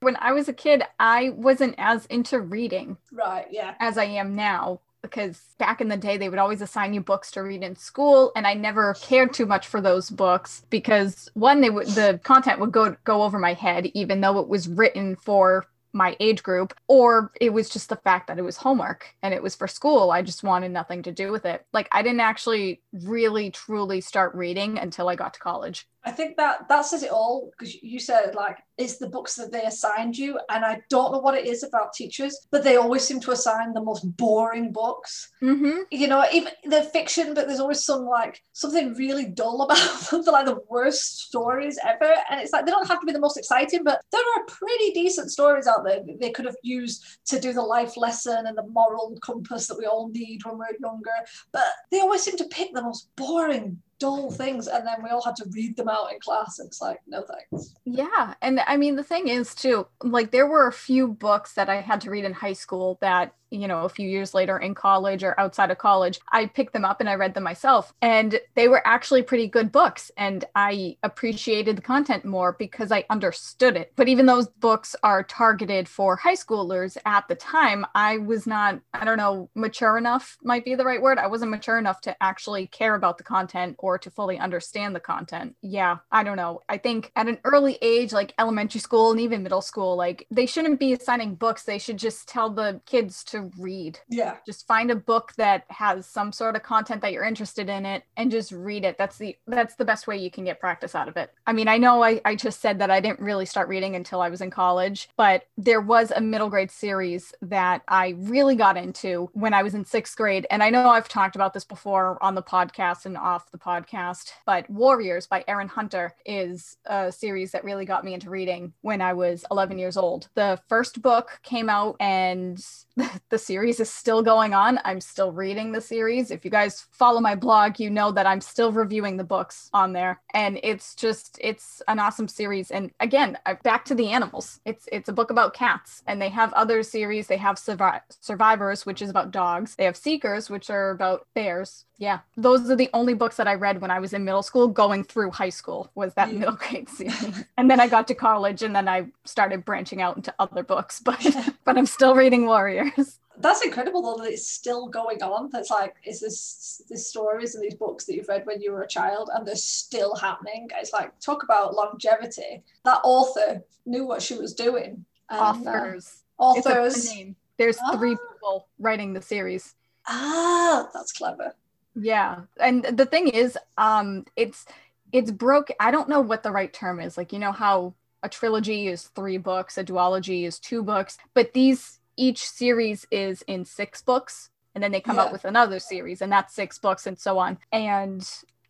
when 0.00 0.16
I 0.16 0.32
was 0.32 0.48
a 0.48 0.52
kid, 0.52 0.82
I 1.00 1.30
wasn't 1.30 1.74
as 1.78 2.04
into 2.06 2.38
reading. 2.40 2.98
Right, 3.10 3.46
yeah. 3.50 3.74
As 3.80 3.96
I 3.96 4.04
am 4.04 4.36
now 4.36 4.80
because 5.00 5.40
back 5.58 5.80
in 5.80 5.88
the 5.88 5.96
day 5.96 6.16
they 6.16 6.28
would 6.28 6.40
always 6.40 6.60
assign 6.60 6.92
you 6.92 7.00
books 7.00 7.30
to 7.30 7.40
read 7.40 7.62
in 7.62 7.76
school 7.76 8.32
and 8.34 8.46
I 8.48 8.54
never 8.54 8.94
cared 8.94 9.32
too 9.32 9.46
much 9.46 9.66
for 9.68 9.80
those 9.80 10.10
books 10.10 10.64
because 10.70 11.30
one 11.34 11.60
they 11.60 11.70
would 11.70 11.86
the 11.86 12.20
content 12.24 12.58
would 12.58 12.72
go 12.72 12.96
go 13.04 13.22
over 13.22 13.38
my 13.38 13.52
head 13.52 13.86
even 13.94 14.20
though 14.20 14.40
it 14.40 14.48
was 14.48 14.66
written 14.66 15.14
for 15.14 15.66
my 15.92 16.16
age 16.20 16.42
group, 16.42 16.74
or 16.86 17.32
it 17.40 17.52
was 17.52 17.68
just 17.68 17.88
the 17.88 17.96
fact 17.96 18.26
that 18.28 18.38
it 18.38 18.42
was 18.42 18.56
homework 18.56 19.14
and 19.22 19.32
it 19.32 19.42
was 19.42 19.54
for 19.54 19.66
school. 19.66 20.10
I 20.10 20.22
just 20.22 20.42
wanted 20.42 20.70
nothing 20.70 21.02
to 21.04 21.12
do 21.12 21.32
with 21.32 21.46
it. 21.46 21.64
Like 21.72 21.88
I 21.92 22.02
didn't 22.02 22.20
actually 22.20 22.82
really 22.92 23.50
truly 23.50 24.00
start 24.00 24.34
reading 24.34 24.78
until 24.78 25.08
I 25.08 25.16
got 25.16 25.34
to 25.34 25.40
college. 25.40 25.86
I 26.04 26.12
think 26.12 26.36
that 26.36 26.68
that 26.68 26.82
says 26.86 27.02
it 27.02 27.10
all 27.10 27.50
because 27.50 27.74
you 27.82 28.00
said 28.00 28.34
like 28.34 28.58
it's 28.78 28.98
the 28.98 29.08
books 29.08 29.34
that 29.34 29.50
they 29.50 29.64
assigned 29.64 30.16
you, 30.16 30.38
and 30.48 30.64
I 30.64 30.80
don't 30.88 31.12
know 31.12 31.18
what 31.18 31.36
it 31.36 31.46
is 31.46 31.64
about 31.64 31.92
teachers, 31.92 32.46
but 32.52 32.62
they 32.62 32.76
always 32.76 33.02
seem 33.02 33.18
to 33.20 33.32
assign 33.32 33.72
the 33.72 33.82
most 33.82 34.16
boring 34.16 34.72
books. 34.72 35.32
Mm-hmm. 35.42 35.80
You 35.90 36.06
know, 36.06 36.24
even 36.32 36.52
they're 36.64 36.84
fiction, 36.84 37.34
but 37.34 37.48
there's 37.48 37.58
always 37.58 37.84
some 37.84 38.06
like 38.06 38.40
something 38.52 38.94
really 38.94 39.26
dull 39.26 39.62
about 39.62 39.78
them. 40.10 40.22
They're 40.22 40.32
like 40.32 40.46
the 40.46 40.62
worst 40.68 41.26
stories 41.26 41.78
ever, 41.84 42.14
and 42.30 42.40
it's 42.40 42.52
like 42.52 42.66
they 42.66 42.70
don't 42.70 42.86
have 42.86 43.00
to 43.00 43.06
be 43.06 43.12
the 43.12 43.18
most 43.18 43.36
exciting, 43.36 43.82
but 43.82 44.00
there 44.12 44.20
are 44.20 44.44
pretty 44.46 44.92
decent 44.92 45.32
stories 45.32 45.66
out 45.66 45.84
there 45.84 46.00
that 46.06 46.20
they 46.20 46.30
could 46.30 46.44
have 46.44 46.56
used 46.62 47.04
to 47.26 47.40
do 47.40 47.52
the 47.52 47.62
life 47.62 47.96
lesson 47.96 48.46
and 48.46 48.56
the 48.56 48.66
moral 48.68 49.18
compass 49.20 49.66
that 49.66 49.78
we 49.78 49.86
all 49.86 50.08
need 50.10 50.44
when 50.44 50.56
we're 50.56 50.66
younger. 50.80 51.10
But 51.52 51.64
they 51.90 52.00
always 52.00 52.22
seem 52.22 52.36
to 52.36 52.44
pick 52.44 52.72
the 52.72 52.82
most 52.82 53.08
boring 53.16 53.82
dull 53.98 54.30
things 54.30 54.68
and 54.68 54.86
then 54.86 55.02
we 55.02 55.10
all 55.10 55.22
had 55.22 55.36
to 55.36 55.44
read 55.50 55.76
them 55.76 55.88
out 55.88 56.12
in 56.12 56.20
class 56.20 56.60
it's 56.60 56.80
like 56.80 57.00
no 57.06 57.22
thanks 57.22 57.74
yeah 57.84 58.34
and 58.42 58.60
i 58.68 58.76
mean 58.76 58.94
the 58.96 59.02
thing 59.02 59.28
is 59.28 59.54
too 59.54 59.86
like 60.02 60.30
there 60.30 60.46
were 60.46 60.68
a 60.68 60.72
few 60.72 61.08
books 61.08 61.54
that 61.54 61.68
i 61.68 61.80
had 61.80 62.00
to 62.00 62.10
read 62.10 62.24
in 62.24 62.32
high 62.32 62.52
school 62.52 62.98
that 63.00 63.34
you 63.50 63.68
know, 63.68 63.84
a 63.84 63.88
few 63.88 64.08
years 64.08 64.34
later 64.34 64.58
in 64.58 64.74
college 64.74 65.22
or 65.24 65.38
outside 65.38 65.70
of 65.70 65.78
college, 65.78 66.20
I 66.32 66.46
picked 66.46 66.72
them 66.72 66.84
up 66.84 67.00
and 67.00 67.08
I 67.08 67.14
read 67.14 67.34
them 67.34 67.44
myself. 67.44 67.92
And 68.02 68.40
they 68.54 68.68
were 68.68 68.86
actually 68.86 69.22
pretty 69.22 69.46
good 69.46 69.72
books. 69.72 70.10
And 70.16 70.44
I 70.54 70.96
appreciated 71.02 71.76
the 71.76 71.82
content 71.82 72.24
more 72.24 72.56
because 72.58 72.92
I 72.92 73.04
understood 73.10 73.76
it. 73.76 73.92
But 73.96 74.08
even 74.08 74.26
those 74.26 74.48
books 74.48 74.94
are 75.02 75.22
targeted 75.22 75.88
for 75.88 76.16
high 76.16 76.34
schoolers 76.34 76.96
at 77.06 77.26
the 77.28 77.34
time, 77.34 77.86
I 77.94 78.18
was 78.18 78.46
not, 78.46 78.80
I 78.94 79.04
don't 79.04 79.18
know, 79.18 79.50
mature 79.54 79.98
enough 79.98 80.36
might 80.42 80.64
be 80.64 80.74
the 80.74 80.84
right 80.84 81.00
word. 81.00 81.18
I 81.18 81.26
wasn't 81.26 81.50
mature 81.50 81.78
enough 81.78 82.00
to 82.02 82.16
actually 82.22 82.66
care 82.66 82.94
about 82.94 83.18
the 83.18 83.24
content 83.24 83.76
or 83.78 83.98
to 83.98 84.10
fully 84.10 84.38
understand 84.38 84.94
the 84.94 85.00
content. 85.00 85.56
Yeah, 85.62 85.98
I 86.10 86.22
don't 86.22 86.36
know. 86.36 86.60
I 86.68 86.78
think 86.78 87.12
at 87.16 87.28
an 87.28 87.38
early 87.44 87.78
age, 87.82 88.12
like 88.12 88.34
elementary 88.38 88.80
school 88.80 89.10
and 89.10 89.20
even 89.20 89.42
middle 89.42 89.62
school, 89.62 89.96
like 89.96 90.26
they 90.30 90.46
shouldn't 90.46 90.80
be 90.80 90.92
assigning 90.92 91.34
books. 91.34 91.64
They 91.64 91.78
should 91.78 91.98
just 91.98 92.28
tell 92.28 92.50
the 92.50 92.80
kids 92.86 93.24
to 93.24 93.37
to 93.38 93.50
read. 93.58 93.98
Yeah. 94.08 94.36
Just 94.46 94.66
find 94.66 94.90
a 94.90 94.96
book 94.96 95.32
that 95.36 95.64
has 95.68 96.06
some 96.06 96.32
sort 96.32 96.56
of 96.56 96.62
content 96.62 97.02
that 97.02 97.12
you're 97.12 97.24
interested 97.24 97.68
in 97.68 97.86
it 97.86 98.04
and 98.16 98.30
just 98.30 98.52
read 98.52 98.84
it. 98.84 98.98
That's 98.98 99.18
the 99.18 99.36
that's 99.46 99.74
the 99.74 99.84
best 99.84 100.06
way 100.06 100.16
you 100.16 100.30
can 100.30 100.44
get 100.44 100.60
practice 100.60 100.94
out 100.94 101.08
of 101.08 101.16
it. 101.16 101.32
I 101.46 101.52
mean, 101.52 101.68
I 101.68 101.78
know 101.78 102.02
I, 102.02 102.20
I 102.24 102.34
just 102.34 102.60
said 102.60 102.78
that 102.80 102.90
I 102.90 103.00
didn't 103.00 103.20
really 103.20 103.46
start 103.46 103.68
reading 103.68 103.96
until 103.96 104.20
I 104.20 104.28
was 104.28 104.40
in 104.40 104.50
college, 104.50 105.08
but 105.16 105.44
there 105.56 105.80
was 105.80 106.10
a 106.10 106.20
middle 106.20 106.50
grade 106.50 106.70
series 106.70 107.34
that 107.42 107.82
I 107.88 108.14
really 108.18 108.56
got 108.56 108.76
into 108.76 109.30
when 109.32 109.54
I 109.54 109.62
was 109.62 109.74
in 109.74 109.84
sixth 109.84 110.16
grade. 110.16 110.46
And 110.50 110.62
I 110.62 110.70
know 110.70 110.88
I've 110.88 111.08
talked 111.08 111.36
about 111.36 111.54
this 111.54 111.64
before 111.64 112.22
on 112.22 112.34
the 112.34 112.42
podcast 112.42 113.06
and 113.06 113.16
off 113.16 113.50
the 113.50 113.58
podcast, 113.58 114.32
but 114.46 114.68
Warriors 114.70 115.26
by 115.26 115.44
Erin 115.46 115.68
Hunter 115.68 116.14
is 116.24 116.76
a 116.86 117.12
series 117.12 117.52
that 117.52 117.64
really 117.64 117.84
got 117.84 118.04
me 118.04 118.14
into 118.14 118.30
reading 118.30 118.72
when 118.82 119.00
I 119.00 119.12
was 119.12 119.44
11 119.50 119.78
years 119.78 119.96
old. 119.96 120.28
The 120.34 120.60
first 120.68 121.02
book 121.02 121.40
came 121.42 121.68
out 121.68 121.96
and 122.00 122.64
the 123.30 123.38
series 123.38 123.80
is 123.80 123.90
still 123.90 124.22
going 124.22 124.54
on. 124.54 124.78
I'm 124.84 125.00
still 125.00 125.32
reading 125.32 125.72
the 125.72 125.80
series. 125.80 126.30
If 126.30 126.44
you 126.44 126.50
guys 126.50 126.86
follow 126.90 127.20
my 127.20 127.34
blog, 127.34 127.78
you 127.78 127.90
know 127.90 128.12
that 128.12 128.26
I'm 128.26 128.40
still 128.40 128.72
reviewing 128.72 129.16
the 129.16 129.24
books 129.24 129.70
on 129.72 129.92
there. 129.92 130.20
And 130.34 130.58
it's 130.62 130.94
just 130.94 131.38
it's 131.40 131.82
an 131.88 131.98
awesome 131.98 132.28
series. 132.28 132.70
And 132.70 132.90
again, 133.00 133.38
back 133.62 133.84
to 133.86 133.94
the 133.94 134.08
animals. 134.10 134.60
It's 134.64 134.88
it's 134.92 135.08
a 135.08 135.12
book 135.12 135.30
about 135.30 135.54
cats 135.54 136.02
and 136.06 136.20
they 136.20 136.28
have 136.30 136.52
other 136.54 136.82
series. 136.82 137.26
They 137.26 137.36
have 137.36 137.56
Survi- 137.56 138.00
Survivors, 138.20 138.86
which 138.86 139.02
is 139.02 139.10
about 139.10 139.30
dogs. 139.30 139.76
They 139.76 139.84
have 139.84 139.96
Seekers, 139.96 140.50
which 140.50 140.70
are 140.70 140.90
about 140.90 141.26
bears 141.34 141.84
yeah 141.98 142.20
those 142.36 142.70
are 142.70 142.76
the 142.76 142.88
only 142.94 143.14
books 143.14 143.36
that 143.36 143.48
i 143.48 143.54
read 143.54 143.80
when 143.80 143.90
i 143.90 143.98
was 143.98 144.12
in 144.12 144.24
middle 144.24 144.42
school 144.42 144.68
going 144.68 145.04
through 145.04 145.30
high 145.30 145.48
school 145.48 145.90
was 145.94 146.14
that 146.14 146.32
yeah. 146.32 146.38
middle 146.38 146.56
grade 146.56 146.88
series 146.88 147.44
and 147.56 147.70
then 147.70 147.80
i 147.80 147.86
got 147.86 148.08
to 148.08 148.14
college 148.14 148.62
and 148.62 148.74
then 148.74 148.88
i 148.88 149.06
started 149.24 149.64
branching 149.64 150.00
out 150.00 150.16
into 150.16 150.34
other 150.38 150.62
books 150.62 151.00
but 151.04 151.20
but 151.64 151.76
i'm 151.76 151.86
still 151.86 152.14
reading 152.14 152.46
warriors 152.46 153.18
That's 153.40 153.64
incredible 153.64 154.02
though 154.02 154.22
that 154.22 154.32
it's 154.32 154.48
still 154.48 154.88
going 154.88 155.22
on. 155.22 155.48
That's 155.52 155.70
like, 155.70 155.94
is 156.04 156.20
this 156.20 156.82
these 156.90 157.06
stories 157.06 157.54
and 157.54 157.62
these 157.62 157.74
books 157.74 158.04
that 158.04 158.14
you've 158.14 158.28
read 158.28 158.44
when 158.46 158.60
you 158.60 158.72
were 158.72 158.82
a 158.82 158.88
child 158.88 159.30
and 159.32 159.46
they're 159.46 159.54
still 159.54 160.16
happening? 160.16 160.68
It's 160.74 160.92
like 160.92 161.18
talk 161.20 161.44
about 161.44 161.74
longevity. 161.74 162.64
That 162.84 163.00
author 163.04 163.62
knew 163.86 164.06
what 164.06 164.22
she 164.22 164.36
was 164.36 164.54
doing. 164.54 165.04
And, 165.30 165.40
authors. 165.40 166.24
Uh, 166.38 166.42
authors. 166.42 167.14
There's 167.58 167.78
ah. 167.80 167.96
three 167.96 168.16
people 168.16 168.66
writing 168.78 169.12
the 169.12 169.22
series. 169.22 169.74
Ah, 170.08 170.88
that's 170.92 171.12
clever. 171.12 171.54
Yeah. 171.94 172.42
And 172.60 172.84
the 172.84 173.06
thing 173.06 173.28
is, 173.28 173.58
um, 173.76 174.24
it's 174.36 174.66
it's 175.12 175.30
broke. 175.30 175.70
I 175.80 175.90
don't 175.90 176.08
know 176.08 176.20
what 176.20 176.42
the 176.42 176.50
right 176.50 176.72
term 176.72 177.00
is. 177.00 177.16
Like, 177.16 177.32
you 177.32 177.38
know 177.38 177.52
how 177.52 177.94
a 178.22 178.28
trilogy 178.28 178.88
is 178.88 179.04
three 179.04 179.38
books, 179.38 179.78
a 179.78 179.84
duology 179.84 180.44
is 180.44 180.58
two 180.58 180.82
books, 180.82 181.18
but 181.34 181.52
these 181.52 182.00
each 182.16 182.48
series 182.48 183.06
is 183.10 183.42
in 183.42 183.64
six 183.64 184.02
books, 184.02 184.50
and 184.74 184.82
then 184.82 184.90
they 184.90 185.00
come 185.00 185.16
yeah. 185.16 185.22
out 185.22 185.32
with 185.32 185.44
another 185.44 185.78
series, 185.78 186.20
and 186.20 186.32
that's 186.32 186.54
six 186.54 186.78
books, 186.78 187.06
and 187.06 187.18
so 187.18 187.38
on. 187.38 187.58
And 187.72 188.28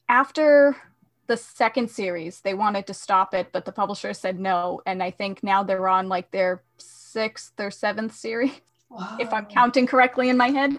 after 0.09 0.77
the 1.29 1.37
second 1.37 1.91
series, 1.91 2.41
they 2.41 2.55
wanted 2.55 2.87
to 2.87 2.95
stop 2.95 3.35
it, 3.35 3.49
but 3.53 3.65
the 3.65 3.73
publisher 3.73 4.15
said 4.15 4.39
no. 4.39 4.83
And 4.87 5.03
I 5.03 5.11
think 5.11 5.43
now 5.43 5.63
they're 5.63 5.89
on 5.89 6.09
like 6.09 6.31
their 6.31 6.63
sixth 6.79 7.53
or 7.59 7.71
seventh 7.71 8.15
series, 8.15 8.53
wow. 8.91 9.17
if 9.21 9.33
I'm 9.33 9.47
counting 9.47 9.87
correctly 9.87 10.29
in 10.29 10.37
my 10.37 10.49
head. 10.49 10.79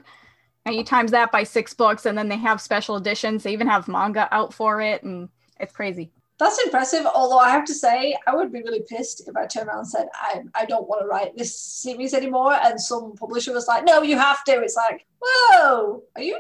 And 0.66 0.76
you 0.76 0.84
times 0.84 1.12
that 1.12 1.32
by 1.32 1.44
six 1.44 1.74
books, 1.74 2.06
and 2.06 2.18
then 2.18 2.30
they 2.30 2.38
have 2.38 2.62
special 2.62 2.98
editions. 2.98 3.44
They 3.44 3.54
even 3.54 3.68
have 3.68 3.88
manga 3.88 4.28
out 4.32 4.54
for 4.54 4.82
it, 4.82 5.04
and 5.04 5.30
it's 5.60 5.74
crazy. 5.74 6.12
That's 6.40 6.60
impressive. 6.64 7.06
Although 7.06 7.38
I 7.38 7.50
have 7.50 7.66
to 7.66 7.74
say, 7.74 8.18
I 8.26 8.34
would 8.34 8.52
be 8.52 8.62
really 8.62 8.82
pissed 8.88 9.28
if 9.28 9.36
I 9.36 9.46
turned 9.46 9.68
around 9.68 9.80
and 9.80 9.88
said, 9.88 10.08
I, 10.14 10.42
I 10.56 10.66
don't 10.66 10.88
want 10.88 11.02
to 11.02 11.08
write 11.08 11.36
this 11.36 11.60
series 11.60 12.14
anymore. 12.14 12.54
And 12.54 12.80
some 12.80 13.14
publisher 13.16 13.52
was 13.52 13.68
like, 13.68 13.84
no, 13.84 14.02
you 14.02 14.18
have 14.18 14.46
to. 14.46 14.62
It's 14.62 14.78
like, 14.78 15.06
whoa, 15.22 16.02
are 16.16 16.22
you 16.22 16.40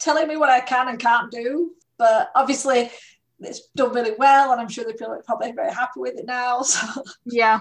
telling 0.00 0.26
me 0.26 0.36
what 0.36 0.50
I 0.50 0.60
can 0.60 0.88
and 0.88 0.98
can't 0.98 1.30
do? 1.30 1.70
But 1.96 2.30
obviously, 2.34 2.90
it's 3.38 3.68
done 3.76 3.92
really 3.92 4.14
well. 4.18 4.50
And 4.50 4.60
I'm 4.60 4.68
sure 4.68 4.84
they 4.84 4.96
feel 4.96 5.16
probably 5.24 5.52
very 5.52 5.72
happy 5.72 6.00
with 6.00 6.18
it 6.18 6.26
now. 6.26 6.62
So, 6.64 7.04
yeah. 7.24 7.60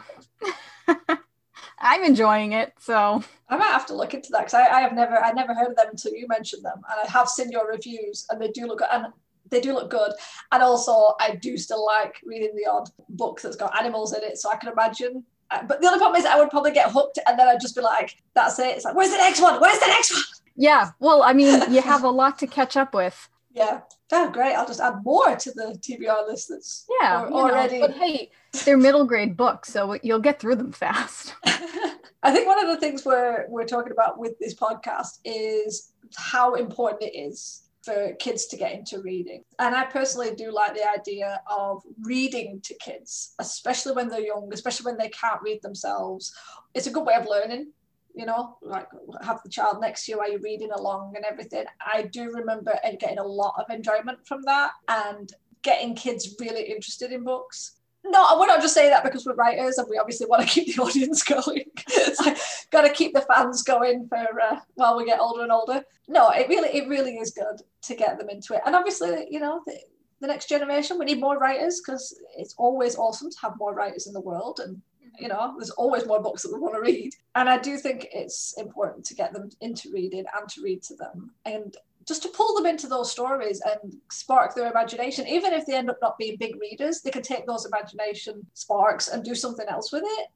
I'm 1.80 2.04
enjoying 2.04 2.54
it. 2.54 2.74
So 2.80 3.24
I 3.50 3.58
might 3.58 3.68
have 3.68 3.86
to 3.88 3.96
look 3.96 4.14
into 4.14 4.30
that 4.32 4.40
because 4.40 4.54
I, 4.54 4.68
I, 4.68 4.82
have 4.82 4.94
never 4.94 5.18
I 5.18 5.32
never 5.32 5.54
heard 5.54 5.70
of 5.72 5.76
them 5.76 5.88
until 5.92 6.14
you 6.14 6.28
mentioned 6.28 6.64
them, 6.64 6.82
and 6.90 7.08
I 7.08 7.12
have 7.12 7.28
seen 7.28 7.52
your 7.52 7.68
reviews, 7.68 8.26
and 8.30 8.42
they 8.42 8.50
do 8.50 8.68
look. 8.68 8.82
And 8.92 9.08
they 9.52 9.62
do 9.62 9.74
look 9.74 9.92
good. 9.92 10.12
And 10.52 10.64
also, 10.64 11.14
I 11.20 11.36
do 11.36 11.56
still 11.56 11.86
like 11.86 12.16
reading 12.26 12.56
the 12.56 12.70
odd 12.70 12.90
book 13.10 13.40
that's 13.42 13.56
got 13.56 13.78
animals 13.78 14.12
in 14.14 14.24
it. 14.24 14.40
So 14.40 14.50
I 14.52 14.56
can 14.56 14.72
imagine. 14.72 15.24
Uh, 15.52 15.62
but 15.68 15.82
the 15.82 15.88
other 15.88 15.98
problem 15.98 16.20
is, 16.20 16.26
I 16.26 16.40
would 16.40 16.50
probably 16.50 16.72
get 16.72 16.92
hooked, 16.92 17.20
and 17.28 17.38
then 17.38 17.48
I'd 17.48 17.62
just 17.62 17.76
be 17.76 17.82
like, 17.82 18.16
"That's 18.34 18.58
it." 18.60 18.76
It's 18.76 18.86
like, 18.86 18.96
"Where's 18.96 19.12
the 19.12 19.18
next 19.18 19.42
one? 19.42 19.62
Where's 19.62 19.80
the 19.80 19.88
next 19.88 20.12
one?" 20.14 20.24
Yeah. 20.56 20.92
Well, 21.00 21.22
I 21.22 21.34
mean, 21.34 21.72
you 21.72 21.82
have 21.94 22.04
a 22.04 22.10
lot 22.10 22.40
to 22.40 22.48
catch 22.48 22.76
up 22.76 22.94
with. 22.94 23.30
Yeah. 23.54 23.82
Oh, 24.12 24.30
great. 24.30 24.54
I'll 24.54 24.68
just 24.68 24.80
add 24.80 25.04
more 25.04 25.36
to 25.36 25.52
the 25.52 25.80
TBR 25.80 26.28
list 26.28 26.50
that's 26.50 26.86
yeah, 27.02 27.26
already. 27.32 27.80
Know, 27.80 27.88
but 27.88 27.98
hey, 27.98 28.32
they're 28.64 28.78
middle 28.78 29.06
grade 29.06 29.36
books, 29.36 29.70
so 29.70 29.98
you'll 30.04 30.20
get 30.20 30.40
through 30.40 30.56
them 30.56 30.72
fast. 30.72 31.34
I 31.46 32.32
think 32.32 32.48
one 32.48 32.64
of 32.64 32.68
the 32.68 32.78
things 32.78 33.06
we're 33.06 33.46
we're 33.50 33.66
talking 33.66 33.92
about 33.92 34.20
with 34.20 34.38
this 34.40 34.54
podcast 34.54 35.20
is 35.26 35.92
how 36.16 36.56
important 36.56 37.04
it 37.04 37.18
is 37.18 37.64
for 37.86 38.14
kids 38.16 38.48
to 38.48 38.58
get 38.58 38.74
into 38.74 39.00
reading. 39.02 39.44
And 39.60 39.76
I 39.76 39.86
personally 39.86 40.34
do 40.36 40.52
like 40.52 40.74
the 40.74 40.90
idea 40.90 41.40
of 41.50 41.84
reading 42.02 42.60
to 42.64 42.74
kids, 42.76 43.36
especially 43.40 43.94
when 43.94 44.10
they're 44.10 44.22
young, 44.22 44.50
especially 44.52 44.86
when 44.86 44.98
they 44.98 45.10
can't 45.10 45.42
read 45.44 45.62
themselves. 45.62 46.34
It's 46.74 46.88
a 46.88 46.92
good 46.92 47.06
way 47.06 47.14
of 47.14 47.28
learning, 47.28 47.72
you 48.16 48.26
know, 48.26 48.58
like 48.62 48.88
have 49.22 49.42
the 49.44 49.50
child 49.50 49.82
next 49.82 50.06
to 50.06 50.12
you 50.12 50.18
while 50.18 50.32
you're 50.32 50.40
reading 50.40 50.72
along 50.72 51.14
and 51.16 51.26
everything. 51.26 51.66
I 51.82 52.04
do 52.04 52.32
remember 52.32 52.74
getting 53.00 53.20
a 53.20 53.24
lot 53.24 53.56
of 53.58 53.74
enjoyment 53.74 54.26
from 54.26 54.42
that 54.44 54.72
and 54.88 55.32
getting 55.64 55.96
kids 55.96 56.36
really 56.40 56.64
interested 56.64 57.12
in 57.12 57.24
books 57.24 57.76
no, 58.08 58.38
we're 58.40 58.46
not 58.46 58.62
just 58.62 58.74
saying 58.74 58.92
that 58.92 59.04
because 59.04 59.26
we're 59.26 59.36
writers 59.36 59.78
and 59.78 59.88
we 59.90 59.98
obviously 59.98 60.28
want 60.28 60.44
to 60.44 60.48
keep 60.54 60.76
the 60.76 60.82
audience 60.82 61.24
going. 61.24 61.64
so, 61.88 62.34
got 62.72 62.82
to 62.82 62.90
keep 62.90 63.14
the 63.14 63.22
fans 63.22 63.64
going 63.64 64.08
for 64.08 64.42
uh, 64.42 64.60
while 64.76 64.96
we 64.96 65.06
get 65.06 65.20
older 65.20 65.44
and 65.44 65.52
older. 65.52 65.84
No, 66.08 66.30
it 66.30 66.48
really, 66.48 66.70
it 66.70 66.88
really 66.88 67.18
is 67.18 67.32
good 67.32 67.62
to 67.84 67.96
get 67.96 68.18
them 68.18 68.30
into 68.30 68.54
it. 68.54 68.62
And 68.66 68.76
obviously, 68.76 69.28
you 69.30 69.40
know, 69.40 69.62
the, 69.66 69.78
the 70.22 70.28
next 70.28 70.48
generation, 70.48 71.00
we 71.00 71.06
need 71.06 71.20
more 71.20 71.40
writers 71.40 71.82
because 71.86 72.20
it's 72.38 72.54
always 72.58 72.96
awesome 72.96 73.32
to 73.32 73.38
have 73.42 73.58
more 73.58 73.74
writers 73.74 74.08
in 74.08 74.14
the 74.14 74.22
world. 74.22 74.60
And 74.64 74.82
you 75.20 75.28
know, 75.28 75.54
there's 75.58 75.72
always 75.72 76.06
more 76.06 76.22
books 76.22 76.44
that 76.44 76.54
we 76.54 76.60
want 76.60 76.76
to 76.76 76.82
read. 76.82 77.14
And 77.36 77.50
I 77.50 77.58
do 77.58 77.78
think 77.78 78.08
it's 78.14 78.56
important 78.58 79.06
to 79.06 79.16
get 79.16 79.34
them 79.34 79.50
into 79.62 79.92
reading 79.92 80.26
and 80.38 80.50
to 80.50 80.62
read 80.62 80.84
to 80.84 80.96
them. 80.96 81.32
And 81.46 81.76
just 82.08 82.22
to 82.24 82.30
pull 82.30 82.56
them 82.56 82.66
into 82.66 82.88
those 82.88 83.12
stories 83.12 83.62
and 83.62 83.96
spark 84.12 84.54
their 84.54 84.70
imagination. 84.70 85.28
Even 85.28 85.54
if 85.54 85.66
they 85.66 85.76
end 85.76 85.90
up 85.90 85.98
not 86.02 86.18
being 86.18 86.38
big 86.38 86.56
readers, 86.62 87.02
they 87.02 87.10
can 87.10 87.24
take 87.24 87.48
those 87.48 87.66
imagination 87.66 88.46
sparks 88.54 89.08
and 89.08 89.24
do 89.24 89.34
something 89.34 89.68
else 89.68 89.92
with 89.92 90.04
it. 90.06 90.28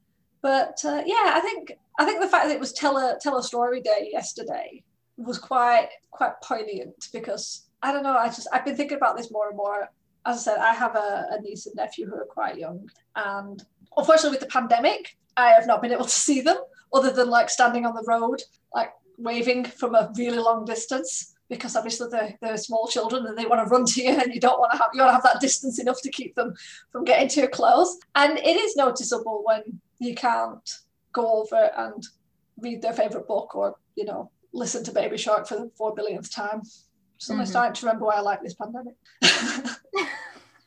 But 0.42 0.80
uh, 0.84 1.02
yeah, 1.06 1.32
I 1.34 1.40
think 1.40 1.72
I 1.98 2.04
think 2.04 2.20
the 2.20 2.28
fact 2.28 2.46
that 2.46 2.54
it 2.54 2.60
was 2.60 2.72
tell 2.72 2.96
a 2.96 3.18
tell 3.20 3.38
a 3.38 3.42
story 3.42 3.80
day 3.80 4.08
yesterday 4.10 4.82
was 5.16 5.38
quite 5.38 5.88
quite 6.10 6.40
poignant 6.42 7.08
because 7.12 7.66
I 7.82 7.92
don't 7.92 8.02
know. 8.02 8.16
I 8.16 8.26
just 8.28 8.48
I've 8.52 8.64
been 8.64 8.76
thinking 8.76 8.96
about 8.96 9.16
this 9.16 9.30
more 9.30 9.48
and 9.48 9.56
more. 9.56 9.90
As 10.26 10.36
I 10.38 10.52
said, 10.52 10.58
I 10.58 10.74
have 10.74 10.96
a, 10.96 11.26
a 11.30 11.40
niece 11.40 11.66
and 11.66 11.76
nephew 11.76 12.06
who 12.06 12.14
are 12.14 12.26
quite 12.26 12.58
young, 12.58 12.88
and 13.16 13.62
unfortunately, 13.96 14.30
with 14.30 14.40
the 14.40 14.46
pandemic, 14.46 15.16
I 15.36 15.48
have 15.48 15.66
not 15.66 15.82
been 15.82 15.92
able 15.92 16.04
to 16.04 16.10
see 16.10 16.40
them 16.40 16.56
other 16.92 17.10
than 17.10 17.30
like 17.30 17.50
standing 17.50 17.86
on 17.86 17.94
the 17.94 18.04
road, 18.06 18.42
like 18.74 18.92
waving 19.18 19.64
from 19.64 19.94
a 19.94 20.12
really 20.16 20.38
long 20.38 20.64
distance 20.64 21.34
because 21.48 21.74
obviously 21.76 22.08
they're, 22.10 22.36
they're 22.40 22.56
small 22.56 22.86
children 22.86 23.26
and 23.26 23.36
they 23.36 23.44
want 23.44 23.66
to 23.66 23.70
run 23.70 23.84
to 23.84 24.02
you 24.02 24.10
and 24.10 24.32
you 24.32 24.40
don't 24.40 24.60
want 24.60 24.70
to 24.72 24.78
have 24.78 24.90
you 24.94 25.00
want 25.00 25.10
to 25.10 25.14
have 25.14 25.22
that 25.22 25.40
distance 25.40 25.80
enough 25.80 26.00
to 26.00 26.10
keep 26.10 26.34
them 26.36 26.54
from 26.92 27.04
getting 27.04 27.28
too 27.28 27.48
close. 27.48 27.98
And 28.14 28.38
it 28.38 28.56
is 28.56 28.76
noticeable 28.76 29.42
when 29.44 29.80
you 29.98 30.14
can't 30.14 30.68
go 31.12 31.42
over 31.42 31.70
and 31.76 32.06
read 32.58 32.82
their 32.82 32.92
favorite 32.92 33.26
book 33.26 33.54
or 33.56 33.76
you 33.96 34.04
know 34.04 34.30
listen 34.52 34.84
to 34.84 34.92
baby 34.92 35.16
shark 35.16 35.46
for 35.46 35.56
the 35.56 35.70
four 35.76 35.94
billionth 35.94 36.32
time. 36.32 36.62
So 37.18 37.32
mm-hmm. 37.32 37.40
i'm 37.40 37.46
starting 37.46 37.74
to 37.74 37.86
remember 37.86 38.06
why 38.06 38.14
i 38.14 38.20
like 38.20 38.42
this 38.42 38.54
pandemic 38.54 38.94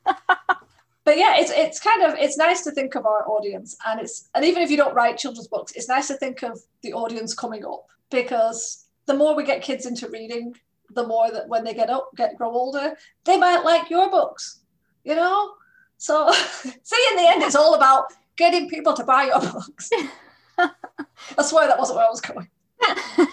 but 1.05 1.17
yeah 1.17 1.36
it's 1.38 1.51
it's 1.51 1.79
kind 1.79 2.03
of 2.03 2.13
it's 2.17 2.38
nice 2.38 2.63
to 2.63 2.72
think 2.72 2.95
of 2.95 3.05
our 3.05 3.27
audience 3.27 3.75
and 3.86 4.00
it's 4.00 4.29
and 4.36 4.45
even 4.45 4.62
if 4.63 4.72
you 4.72 4.77
don't 4.77 4.95
write 4.95 5.17
children's 5.17 5.48
books 5.48 5.74
it's 5.75 5.89
nice 5.89 6.07
to 6.07 6.15
think 6.15 6.43
of 6.43 6.60
the 6.81 6.93
audience 6.93 7.33
coming 7.33 7.65
up 7.65 7.86
because 8.10 8.88
the 9.05 9.13
more 9.13 9.36
we 9.36 9.43
get 9.43 9.62
kids 9.62 9.86
into 9.86 10.07
reading 10.10 10.53
the 10.93 11.05
more 11.05 11.31
that 11.31 11.48
when 11.48 11.63
they 11.63 11.74
get 11.74 11.89
up, 11.89 12.10
get 12.15 12.38
grow 12.38 12.51
older, 12.51 12.95
they 13.25 13.38
might 13.38 13.63
like 13.63 13.89
your 13.89 14.10
books, 14.10 14.62
you 15.03 15.15
know? 15.15 15.53
So 15.98 16.31
see, 16.83 17.07
in 17.12 17.17
the 17.17 17.27
end, 17.27 17.43
it's 17.43 17.55
all 17.55 17.75
about 17.75 18.05
getting 18.36 18.69
people 18.69 18.93
to 18.93 19.03
buy 19.03 19.25
your 19.25 19.39
books. 19.39 19.89
I 20.57 21.41
swear 21.41 21.67
that 21.67 21.79
wasn't 21.79 21.98
where 21.98 22.07
I 22.07 22.10
was 22.10 22.22
going. 22.22 22.48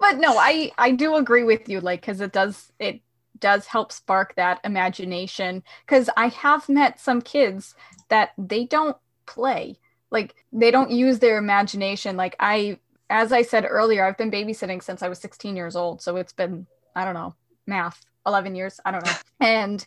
but 0.00 0.18
no, 0.18 0.36
I 0.36 0.72
I 0.76 0.90
do 0.92 1.16
agree 1.16 1.44
with 1.44 1.68
you, 1.68 1.80
like, 1.80 2.00
because 2.00 2.20
it 2.20 2.32
does 2.32 2.72
it 2.78 3.00
does 3.42 3.66
help 3.66 3.92
spark 3.92 4.34
that 4.36 4.60
imagination. 4.64 5.62
Because 5.84 6.08
I 6.16 6.28
have 6.28 6.66
met 6.70 6.98
some 6.98 7.20
kids 7.20 7.74
that 8.08 8.30
they 8.38 8.64
don't 8.64 8.96
play, 9.26 9.78
like 10.10 10.34
they 10.52 10.70
don't 10.70 10.90
use 10.90 11.18
their 11.18 11.36
imagination. 11.36 12.16
Like 12.16 12.36
I, 12.40 12.78
as 13.10 13.32
I 13.32 13.42
said 13.42 13.66
earlier, 13.68 14.06
I've 14.06 14.16
been 14.16 14.30
babysitting 14.30 14.82
since 14.82 15.02
I 15.02 15.08
was 15.08 15.18
16 15.18 15.54
years 15.56 15.76
old, 15.76 16.00
so 16.00 16.16
it's 16.16 16.32
been 16.32 16.66
I 16.94 17.04
don't 17.04 17.14
know, 17.14 17.34
math, 17.66 18.04
11 18.26 18.54
years, 18.54 18.80
I 18.84 18.90
don't 18.90 19.04
know. 19.04 19.12
And 19.40 19.84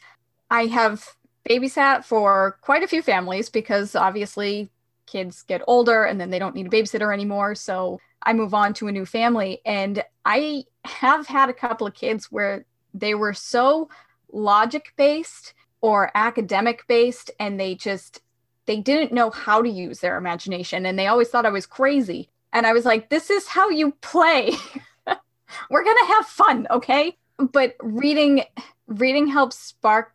I 0.50 0.66
have 0.68 1.08
babysat 1.48 2.04
for 2.04 2.58
quite 2.62 2.84
a 2.84 2.88
few 2.88 3.02
families 3.02 3.50
because 3.50 3.96
obviously 3.96 4.70
kids 5.06 5.44
get 5.44 5.62
older 5.68 6.04
and 6.04 6.20
then 6.20 6.30
they 6.30 6.40
don't 6.40 6.56
need 6.56 6.68
a 6.68 6.70
babysitter 6.70 7.14
anymore. 7.14 7.56
So 7.56 8.00
I 8.22 8.34
move 8.34 8.54
on 8.54 8.74
to 8.76 8.88
a 8.88 8.92
new 8.92 9.06
family. 9.06 9.62
And 9.66 10.04
I 10.26 10.66
have 10.84 11.28
had 11.28 11.50
a 11.50 11.54
couple 11.54 11.88
of 11.88 11.94
kids 11.94 12.32
where 12.32 12.66
they 12.96 13.14
were 13.14 13.34
so 13.34 13.90
logic 14.32 14.94
based 14.98 15.54
or 15.82 16.12
academic 16.16 16.88
based 16.88 17.30
and 17.40 17.60
they 17.60 17.76
just 17.76 18.22
they 18.66 18.80
didn't 18.80 19.14
know 19.14 19.30
how 19.30 19.62
to 19.62 19.70
use 19.70 20.00
their 20.00 20.18
imagination 20.18 20.86
and 20.86 20.98
they 20.98 21.08
always 21.08 21.30
thought 21.30 21.46
I 21.46 21.52
was 21.52 21.68
crazy. 21.68 22.30
And 22.52 22.66
I 22.66 22.74
was 22.74 22.86
like, 22.86 23.10
this 23.10 23.30
is 23.30 23.48
how 23.48 23.70
you 23.70 23.92
play. 24.02 24.52
we're 25.70 25.84
gonna 25.84 26.08
have 26.08 26.26
fun, 26.26 26.68
okay? 26.72 27.18
But 27.38 27.76
reading 27.82 28.44
reading 28.88 29.28
helps 29.28 29.58
spark 29.58 30.12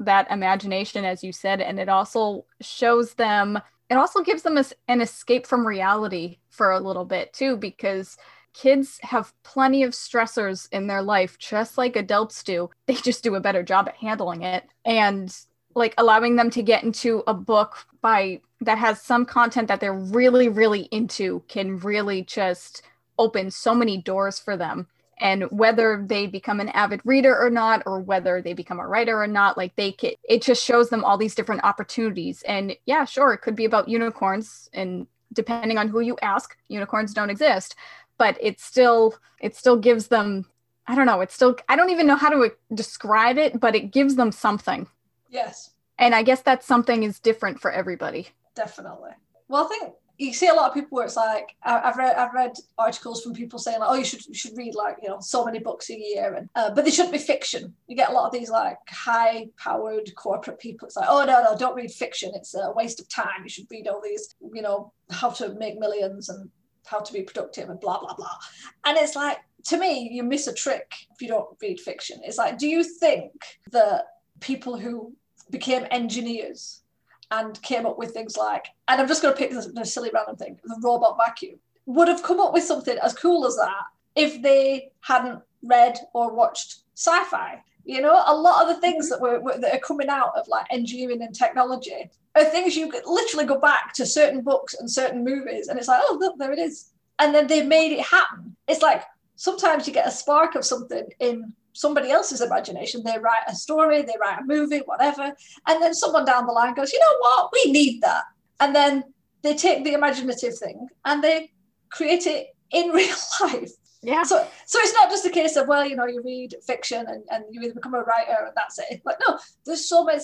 that 0.00 0.30
imagination, 0.30 1.04
as 1.04 1.22
you 1.22 1.32
said, 1.32 1.60
and 1.60 1.78
it 1.80 1.88
also 1.88 2.44
shows 2.60 3.14
them. 3.14 3.58
It 3.88 3.94
also 3.94 4.20
gives 4.20 4.42
them 4.42 4.58
a, 4.58 4.64
an 4.88 5.00
escape 5.00 5.46
from 5.46 5.66
reality 5.66 6.38
for 6.50 6.72
a 6.72 6.80
little 6.80 7.04
bit 7.04 7.32
too, 7.32 7.56
because 7.56 8.18
kids 8.56 8.98
have 9.02 9.34
plenty 9.42 9.82
of 9.82 9.92
stressors 9.92 10.68
in 10.72 10.86
their 10.86 11.02
life, 11.02 11.38
just 11.38 11.76
like 11.76 11.94
adults 11.94 12.42
do. 12.42 12.70
They 12.86 12.94
just 12.94 13.22
do 13.22 13.34
a 13.34 13.40
better 13.40 13.62
job 13.62 13.88
at 13.88 13.96
handling 13.96 14.42
it. 14.42 14.64
And 14.84 15.34
like 15.74 15.94
allowing 15.98 16.36
them 16.36 16.50
to 16.50 16.62
get 16.62 16.82
into 16.82 17.22
a 17.26 17.34
book 17.34 17.84
by 18.00 18.40
that 18.62 18.78
has 18.78 19.02
some 19.02 19.26
content 19.26 19.68
that 19.68 19.80
they're 19.80 19.92
really, 19.92 20.48
really 20.48 20.82
into 20.90 21.42
can 21.48 21.78
really 21.78 22.22
just 22.22 22.82
open 23.18 23.50
so 23.50 23.74
many 23.74 23.98
doors 23.98 24.38
for 24.38 24.56
them 24.56 24.86
and 25.18 25.44
whether 25.44 26.04
they 26.06 26.26
become 26.26 26.60
an 26.60 26.68
avid 26.70 27.00
reader 27.04 27.36
or 27.38 27.50
not 27.50 27.82
or 27.86 28.00
whether 28.00 28.42
they 28.42 28.52
become 28.52 28.78
a 28.78 28.86
writer 28.86 29.20
or 29.22 29.26
not 29.26 29.56
like 29.56 29.74
they 29.76 29.92
can, 29.92 30.12
it 30.28 30.42
just 30.42 30.62
shows 30.62 30.90
them 30.90 31.04
all 31.04 31.16
these 31.16 31.34
different 31.34 31.64
opportunities 31.64 32.42
and 32.42 32.76
yeah 32.84 33.04
sure 33.04 33.32
it 33.32 33.40
could 33.40 33.56
be 33.56 33.64
about 33.64 33.88
unicorns 33.88 34.68
and 34.74 35.06
depending 35.32 35.78
on 35.78 35.88
who 35.88 36.00
you 36.00 36.18
ask 36.20 36.56
unicorns 36.68 37.14
don't 37.14 37.30
exist 37.30 37.74
but 38.18 38.36
it 38.40 38.60
still 38.60 39.14
it 39.40 39.54
still 39.54 39.76
gives 39.76 40.08
them 40.08 40.46
i 40.86 40.94
don't 40.94 41.06
know 41.06 41.20
it's 41.20 41.34
still 41.34 41.56
i 41.68 41.76
don't 41.76 41.90
even 41.90 42.06
know 42.06 42.16
how 42.16 42.28
to 42.28 42.52
describe 42.74 43.38
it 43.38 43.58
but 43.60 43.74
it 43.74 43.92
gives 43.92 44.16
them 44.16 44.32
something 44.32 44.86
yes 45.30 45.70
and 45.98 46.14
i 46.14 46.22
guess 46.22 46.42
that 46.42 46.62
something 46.62 47.02
is 47.02 47.18
different 47.18 47.60
for 47.60 47.70
everybody 47.70 48.28
definitely 48.54 49.10
well 49.48 49.64
i 49.64 49.68
think 49.68 49.92
you 50.18 50.32
see 50.32 50.48
a 50.48 50.54
lot 50.54 50.68
of 50.68 50.74
people 50.74 50.96
where 50.96 51.04
it's 51.04 51.16
like 51.16 51.54
I've 51.62 51.96
read 51.96 52.16
I've 52.16 52.32
read 52.32 52.52
articles 52.78 53.22
from 53.22 53.34
people 53.34 53.58
saying 53.58 53.80
like 53.80 53.88
oh 53.90 53.94
you 53.94 54.04
should 54.04 54.24
you 54.26 54.34
should 54.34 54.56
read 54.56 54.74
like 54.74 54.96
you 55.02 55.08
know 55.08 55.18
so 55.20 55.44
many 55.44 55.58
books 55.58 55.90
a 55.90 55.98
year 55.98 56.34
and 56.34 56.48
uh, 56.54 56.70
but 56.74 56.84
they 56.84 56.90
shouldn't 56.90 57.12
be 57.12 57.18
fiction. 57.18 57.74
You 57.86 57.96
get 57.96 58.10
a 58.10 58.12
lot 58.12 58.26
of 58.26 58.32
these 58.32 58.50
like 58.50 58.78
high 58.88 59.46
powered 59.58 60.10
corporate 60.16 60.58
people. 60.58 60.86
It's 60.86 60.96
like 60.96 61.08
oh 61.08 61.24
no 61.24 61.42
no 61.42 61.56
don't 61.56 61.74
read 61.74 61.90
fiction. 61.90 62.32
It's 62.34 62.54
a 62.54 62.72
waste 62.74 63.00
of 63.00 63.08
time. 63.08 63.42
You 63.42 63.48
should 63.48 63.66
read 63.70 63.88
all 63.88 64.00
these 64.02 64.34
you 64.54 64.62
know 64.62 64.92
how 65.10 65.30
to 65.30 65.54
make 65.54 65.78
millions 65.78 66.28
and 66.28 66.48
how 66.88 67.00
to 67.00 67.12
be 67.12 67.22
productive 67.22 67.68
and 67.68 67.80
blah 67.80 68.00
blah 68.00 68.14
blah. 68.14 68.36
And 68.84 68.96
it's 68.98 69.16
like 69.16 69.38
to 69.66 69.78
me 69.78 70.08
you 70.12 70.22
miss 70.22 70.46
a 70.46 70.54
trick 70.54 70.92
if 71.12 71.20
you 71.20 71.28
don't 71.28 71.48
read 71.60 71.80
fiction. 71.80 72.20
It's 72.24 72.38
like 72.38 72.58
do 72.58 72.66
you 72.66 72.84
think 72.84 73.32
that 73.72 74.04
people 74.40 74.78
who 74.78 75.12
became 75.50 75.86
engineers 75.90 76.82
and 77.30 77.60
came 77.62 77.86
up 77.86 77.98
with 77.98 78.12
things 78.12 78.36
like, 78.36 78.66
and 78.88 79.00
I'm 79.00 79.08
just 79.08 79.22
going 79.22 79.34
to 79.34 79.38
pick 79.38 79.50
this, 79.50 79.92
silly 79.92 80.10
random 80.14 80.36
thing, 80.36 80.58
the 80.62 80.80
robot 80.82 81.16
vacuum, 81.16 81.58
would 81.86 82.08
have 82.08 82.22
come 82.22 82.40
up 82.40 82.52
with 82.52 82.64
something 82.64 82.96
as 82.98 83.14
cool 83.14 83.46
as 83.46 83.56
that 83.56 83.84
if 84.14 84.42
they 84.42 84.90
hadn't 85.00 85.42
read 85.62 85.98
or 86.14 86.34
watched 86.34 86.82
sci-fi. 86.94 87.62
You 87.86 88.02
know, 88.02 88.22
a 88.26 88.36
lot 88.36 88.62
of 88.62 88.74
the 88.74 88.80
things 88.80 89.08
that 89.10 89.20
were, 89.20 89.40
were 89.40 89.56
that 89.58 89.74
are 89.74 89.78
coming 89.78 90.08
out 90.08 90.32
of 90.36 90.48
like 90.48 90.66
engineering 90.70 91.22
and 91.22 91.34
technology 91.34 92.10
are 92.34 92.44
things 92.44 92.76
you 92.76 92.90
could 92.90 93.06
literally 93.06 93.46
go 93.46 93.60
back 93.60 93.94
to 93.94 94.04
certain 94.04 94.42
books 94.42 94.74
and 94.74 94.90
certain 94.90 95.24
movies, 95.24 95.68
and 95.68 95.78
it's 95.78 95.88
like, 95.88 96.02
oh, 96.04 96.16
look, 96.20 96.36
there 96.38 96.52
it 96.52 96.58
is. 96.58 96.90
And 97.18 97.34
then 97.34 97.46
they 97.46 97.62
made 97.62 97.92
it 97.92 98.04
happen. 98.04 98.56
It's 98.68 98.82
like 98.82 99.04
sometimes 99.36 99.86
you 99.86 99.92
get 99.92 100.06
a 100.06 100.10
spark 100.10 100.54
of 100.56 100.64
something 100.64 101.06
in 101.20 101.54
somebody 101.72 102.10
else's 102.10 102.40
imagination. 102.40 103.02
They 103.04 103.18
write 103.18 103.44
a 103.46 103.54
story, 103.54 104.02
they 104.02 104.16
write 104.20 104.40
a 104.40 104.44
movie, 104.44 104.82
whatever. 104.86 105.32
And 105.66 105.82
then 105.82 105.94
someone 105.94 106.24
down 106.24 106.46
the 106.46 106.52
line 106.52 106.74
goes, 106.74 106.92
you 106.92 106.98
know 106.98 107.18
what? 107.20 107.50
We 107.52 107.70
need 107.70 108.02
that. 108.02 108.24
And 108.60 108.74
then 108.74 109.04
they 109.42 109.54
take 109.54 109.84
the 109.84 109.92
imaginative 109.92 110.58
thing 110.58 110.88
and 111.04 111.22
they 111.22 111.52
create 111.90 112.26
it 112.26 112.48
in 112.72 112.90
real 112.92 113.14
life. 113.42 113.70
Yeah. 114.06 114.22
So 114.22 114.46
so 114.66 114.78
it's 114.80 114.94
not 114.94 115.10
just 115.10 115.26
a 115.26 115.30
case 115.30 115.56
of, 115.56 115.66
well, 115.66 115.84
you 115.84 115.96
know, 115.96 116.06
you 116.06 116.22
read 116.24 116.54
fiction 116.64 117.04
and, 117.08 117.24
and 117.30 117.44
you 117.50 117.60
either 117.62 117.74
become 117.74 117.94
a 117.94 118.02
writer 118.02 118.44
and 118.46 118.52
that's 118.54 118.78
it. 118.78 119.02
But 119.04 119.18
no, 119.26 119.36
there's 119.64 119.88
so 119.88 120.04
many 120.04 120.20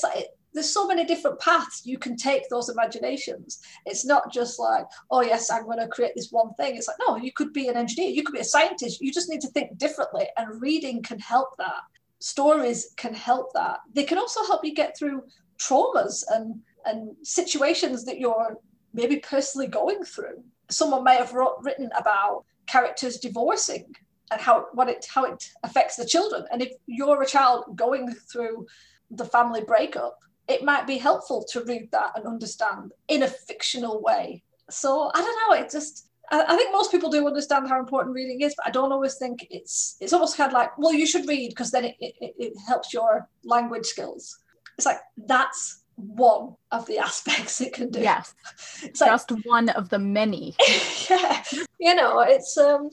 there's 0.54 0.72
so 0.72 0.86
many 0.86 1.04
different 1.04 1.40
paths 1.40 1.82
you 1.84 1.98
can 1.98 2.16
take 2.16 2.48
those 2.48 2.68
imaginations. 2.68 3.60
It's 3.84 4.04
not 4.04 4.32
just 4.32 4.60
like, 4.60 4.84
oh 5.10 5.22
yes, 5.22 5.50
I'm 5.50 5.64
going 5.64 5.80
to 5.80 5.88
create 5.88 6.12
this 6.14 6.30
one 6.30 6.54
thing. 6.54 6.76
It's 6.76 6.86
like, 6.86 6.98
no, 7.08 7.16
you 7.16 7.32
could 7.32 7.52
be 7.52 7.66
an 7.66 7.76
engineer, 7.76 8.10
you 8.10 8.22
could 8.22 8.34
be 8.34 8.40
a 8.40 8.44
scientist. 8.44 9.00
You 9.00 9.12
just 9.12 9.28
need 9.28 9.40
to 9.40 9.48
think 9.48 9.76
differently, 9.78 10.28
and 10.36 10.62
reading 10.62 11.02
can 11.02 11.18
help 11.18 11.56
that. 11.58 11.82
Stories 12.20 12.94
can 12.96 13.14
help 13.14 13.52
that. 13.54 13.80
They 13.94 14.04
can 14.04 14.18
also 14.18 14.44
help 14.44 14.64
you 14.64 14.74
get 14.74 14.96
through 14.96 15.24
traumas 15.58 16.22
and 16.28 16.60
and 16.84 17.16
situations 17.24 18.04
that 18.04 18.20
you're 18.20 18.58
maybe 18.94 19.16
personally 19.16 19.66
going 19.66 20.04
through. 20.04 20.44
Someone 20.70 21.02
may 21.02 21.16
have 21.16 21.32
wrote, 21.32 21.58
written 21.62 21.90
about 21.98 22.44
characters 22.72 23.18
divorcing 23.18 23.84
and 24.30 24.40
how 24.40 24.66
what 24.72 24.88
it 24.88 25.06
how 25.14 25.24
it 25.24 25.40
affects 25.62 25.96
the 25.96 26.06
children. 26.06 26.44
And 26.50 26.62
if 26.62 26.72
you're 26.86 27.22
a 27.22 27.26
child 27.26 27.76
going 27.76 28.12
through 28.30 28.66
the 29.10 29.26
family 29.26 29.62
breakup, 29.62 30.18
it 30.48 30.64
might 30.64 30.86
be 30.86 30.98
helpful 30.98 31.44
to 31.52 31.64
read 31.64 31.88
that 31.92 32.12
and 32.16 32.26
understand 32.26 32.92
in 33.08 33.22
a 33.22 33.28
fictional 33.28 34.00
way. 34.00 34.42
So 34.70 35.10
I 35.14 35.20
don't 35.20 35.40
know, 35.42 35.62
it 35.62 35.70
just 35.70 36.08
I, 36.30 36.56
think 36.56 36.72
most 36.72 36.90
people 36.90 37.10
do 37.10 37.26
understand 37.26 37.68
how 37.68 37.78
important 37.78 38.14
reading 38.14 38.40
is, 38.40 38.54
but 38.56 38.66
I 38.66 38.70
don't 38.70 38.92
always 38.92 39.16
think 39.16 39.46
it's 39.50 39.96
it's 40.00 40.14
almost 40.14 40.36
kind 40.36 40.48
of 40.48 40.54
like, 40.54 40.76
well, 40.78 40.94
you 40.94 41.06
should 41.06 41.28
read 41.28 41.50
because 41.50 41.70
then 41.70 41.84
it, 41.84 41.96
it, 42.00 42.14
it 42.38 42.52
helps 42.66 42.94
your 42.94 43.28
language 43.44 43.84
skills. 43.84 44.38
It's 44.78 44.86
like 44.86 45.00
that's 45.26 45.82
one 45.96 46.56
of 46.70 46.86
the 46.86 46.98
aspects 47.08 47.60
it 47.60 47.74
can 47.74 47.90
do. 47.90 48.00
Yes. 48.00 48.34
It's 48.82 49.00
just 49.00 49.30
like, 49.30 49.44
one 49.44 49.68
of 49.70 49.90
the 49.90 49.98
many. 49.98 50.56
yeah. 51.10 51.42
You 51.82 51.96
know, 51.96 52.20
it's 52.20 52.56
um 52.56 52.90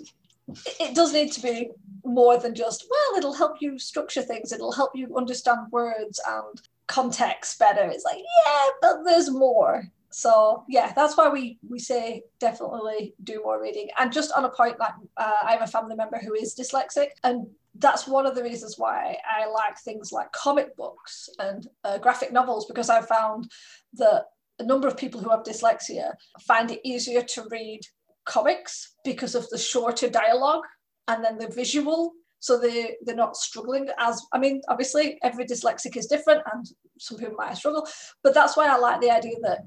it 0.79 0.95
does 0.95 1.13
need 1.13 1.31
to 1.33 1.41
be 1.41 1.69
more 2.03 2.39
than 2.39 2.55
just, 2.55 2.87
well, 2.89 3.19
it'll 3.19 3.35
help 3.35 3.57
you 3.61 3.77
structure 3.77 4.23
things, 4.23 4.51
it'll 4.51 4.71
help 4.71 4.89
you 4.95 5.15
understand 5.15 5.71
words 5.71 6.19
and 6.27 6.59
context 6.87 7.59
better. 7.59 7.83
It's 7.83 8.03
like, 8.03 8.17
yeah, 8.17 8.65
but 8.81 9.03
there's 9.05 9.29
more. 9.29 9.83
So 10.09 10.63
yeah, 10.67 10.91
that's 10.95 11.15
why 11.15 11.29
we 11.29 11.59
we 11.69 11.77
say 11.77 12.23
definitely 12.39 13.13
do 13.23 13.43
more 13.43 13.61
reading. 13.61 13.89
And 13.99 14.11
just 14.11 14.31
on 14.31 14.45
a 14.45 14.49
point, 14.49 14.79
like 14.79 14.93
uh, 15.17 15.39
I 15.43 15.51
have 15.51 15.61
a 15.61 15.67
family 15.67 15.95
member 15.95 16.17
who 16.17 16.33
is 16.33 16.55
dyslexic, 16.55 17.09
and 17.23 17.45
that's 17.75 18.07
one 18.07 18.25
of 18.25 18.33
the 18.33 18.41
reasons 18.41 18.79
why 18.79 19.17
I 19.23 19.45
like 19.45 19.77
things 19.77 20.11
like 20.11 20.31
comic 20.31 20.75
books 20.75 21.29
and 21.37 21.67
uh, 21.83 21.99
graphic 21.99 22.33
novels 22.33 22.65
because 22.65 22.89
I 22.89 23.03
found 23.03 23.51
that 23.93 24.25
a 24.57 24.63
number 24.63 24.87
of 24.87 24.97
people 24.97 25.21
who 25.21 25.29
have 25.29 25.43
dyslexia 25.43 26.13
find 26.41 26.71
it 26.71 26.81
easier 26.83 27.21
to 27.21 27.47
read 27.51 27.81
comics 28.29 28.95
because 29.03 29.35
of 29.35 29.49
the 29.49 29.57
shorter 29.57 30.09
dialogue 30.09 30.63
and 31.07 31.23
then 31.23 31.37
the 31.37 31.47
visual 31.47 32.13
so 32.39 32.57
they 32.57 32.95
they're 33.03 33.15
not 33.15 33.35
struggling 33.35 33.87
as 33.97 34.21
i 34.33 34.39
mean 34.39 34.61
obviously 34.69 35.17
every 35.23 35.45
dyslexic 35.45 35.97
is 35.97 36.05
different 36.07 36.41
and 36.53 36.65
some 36.97 37.17
people 37.17 37.35
might 37.35 37.57
struggle 37.57 37.85
but 38.23 38.33
that's 38.33 38.55
why 38.55 38.67
i 38.67 38.77
like 38.77 39.01
the 39.01 39.11
idea 39.11 39.35
that 39.41 39.59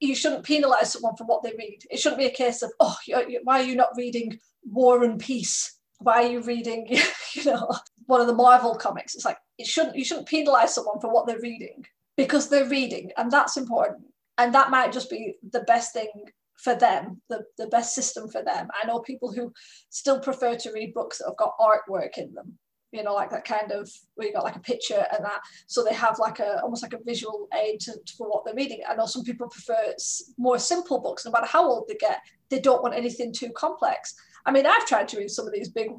you 0.00 0.14
shouldn't 0.14 0.44
penalize 0.44 0.92
someone 0.92 1.16
for 1.16 1.24
what 1.24 1.42
they 1.42 1.52
read. 1.58 1.80
It 1.90 1.98
shouldn't 1.98 2.18
be 2.18 2.26
a 2.26 2.30
case 2.30 2.62
of 2.62 2.72
oh 2.80 2.96
why 3.42 3.60
are 3.60 3.64
you 3.64 3.76
not 3.76 3.96
reading 3.96 4.38
war 4.64 5.04
and 5.04 5.18
peace? 5.18 5.78
Why 5.98 6.24
are 6.24 6.30
you 6.30 6.42
reading 6.42 6.86
you 7.34 7.44
know 7.44 7.70
one 8.06 8.20
of 8.20 8.26
the 8.26 8.34
marvel 8.34 8.74
comics? 8.74 9.14
It's 9.14 9.24
like 9.24 9.38
it 9.58 9.66
shouldn't 9.66 9.96
you 9.96 10.04
shouldn't 10.04 10.28
penalize 10.28 10.74
someone 10.74 11.00
for 11.00 11.12
what 11.12 11.26
they're 11.26 11.40
reading 11.40 11.84
because 12.16 12.48
they're 12.48 12.68
reading 12.68 13.10
and 13.16 13.30
that's 13.30 13.56
important. 13.56 14.04
And 14.36 14.54
that 14.54 14.70
might 14.70 14.92
just 14.92 15.10
be 15.10 15.34
the 15.52 15.60
best 15.60 15.92
thing 15.92 16.10
for 16.56 16.74
them, 16.74 17.20
the, 17.28 17.44
the 17.58 17.66
best 17.68 17.94
system 17.94 18.28
for 18.28 18.42
them. 18.42 18.68
I 18.80 18.86
know 18.86 19.00
people 19.00 19.32
who 19.32 19.52
still 19.90 20.20
prefer 20.20 20.56
to 20.56 20.72
read 20.72 20.94
books 20.94 21.18
that 21.18 21.26
have 21.26 21.36
got 21.36 21.58
artwork 21.58 22.16
in 22.16 22.32
them, 22.34 22.58
you 22.92 23.02
know, 23.02 23.14
like 23.14 23.30
that 23.30 23.44
kind 23.44 23.72
of 23.72 23.90
where 24.14 24.26
you 24.26 24.32
got 24.32 24.44
like 24.44 24.56
a 24.56 24.60
picture 24.60 25.04
and 25.12 25.24
that. 25.24 25.40
So 25.66 25.82
they 25.82 25.94
have 25.94 26.18
like 26.18 26.38
a 26.38 26.62
almost 26.62 26.82
like 26.82 26.94
a 26.94 27.04
visual 27.04 27.48
aid 27.54 27.80
to, 27.80 27.92
for 28.16 28.28
what 28.28 28.44
they're 28.44 28.54
reading. 28.54 28.80
I 28.88 28.94
know 28.94 29.06
some 29.06 29.24
people 29.24 29.48
prefer 29.48 29.94
more 30.38 30.58
simple 30.58 31.00
books, 31.00 31.24
no 31.24 31.32
matter 31.32 31.46
how 31.46 31.68
old 31.68 31.86
they 31.88 31.96
get, 31.96 32.20
they 32.50 32.60
don't 32.60 32.82
want 32.82 32.94
anything 32.94 33.32
too 33.32 33.50
complex. 33.50 34.14
I 34.46 34.52
mean, 34.52 34.66
I've 34.66 34.86
tried 34.86 35.08
to 35.08 35.18
read 35.18 35.30
some 35.30 35.46
of 35.46 35.52
these 35.52 35.68
big 35.68 35.90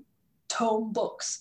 tome 0.47 0.93
books. 0.93 1.39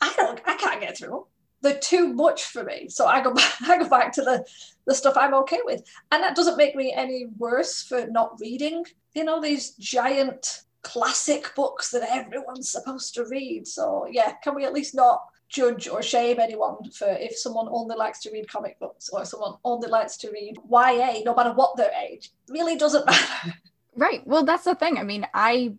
I 0.00 0.12
don't, 0.16 0.40
I 0.44 0.56
can't 0.56 0.80
get 0.80 0.98
through 0.98 1.10
them 1.10 1.22
they're 1.64 1.78
too 1.78 2.12
much 2.12 2.44
for 2.44 2.62
me. 2.62 2.88
So 2.88 3.06
I 3.06 3.22
go 3.22 3.32
back, 3.34 3.52
I 3.62 3.78
go 3.78 3.88
back 3.88 4.12
to 4.12 4.22
the, 4.22 4.44
the 4.86 4.94
stuff 4.94 5.16
I'm 5.16 5.34
okay 5.34 5.60
with. 5.64 5.82
And 6.12 6.22
that 6.22 6.36
doesn't 6.36 6.56
make 6.56 6.76
me 6.76 6.92
any 6.92 7.26
worse 7.38 7.82
for 7.82 8.06
not 8.06 8.38
reading, 8.40 8.84
you 9.14 9.24
know, 9.24 9.40
these 9.40 9.70
giant 9.72 10.62
classic 10.82 11.52
books 11.56 11.90
that 11.90 12.08
everyone's 12.08 12.70
supposed 12.70 13.14
to 13.14 13.24
read. 13.24 13.66
So 13.66 14.06
yeah, 14.10 14.34
can 14.44 14.54
we 14.54 14.64
at 14.64 14.74
least 14.74 14.94
not 14.94 15.22
judge 15.48 15.88
or 15.88 16.02
shame 16.02 16.38
anyone 16.40 16.76
for 16.90 17.08
if 17.08 17.36
someone 17.36 17.68
only 17.70 17.96
likes 17.96 18.20
to 18.20 18.30
read 18.30 18.48
comic 18.48 18.78
books 18.80 19.08
or 19.10 19.24
someone 19.24 19.54
only 19.64 19.88
likes 19.88 20.16
to 20.18 20.30
read 20.30 20.56
YA, 20.70 21.20
no 21.24 21.34
matter 21.34 21.52
what 21.52 21.76
their 21.76 21.92
age. 22.08 22.32
Really 22.48 22.76
doesn't 22.76 23.06
matter. 23.06 23.54
Right. 23.96 24.26
Well, 24.26 24.44
that's 24.44 24.64
the 24.64 24.74
thing. 24.74 24.98
I 24.98 25.04
mean, 25.04 25.26
I 25.32 25.74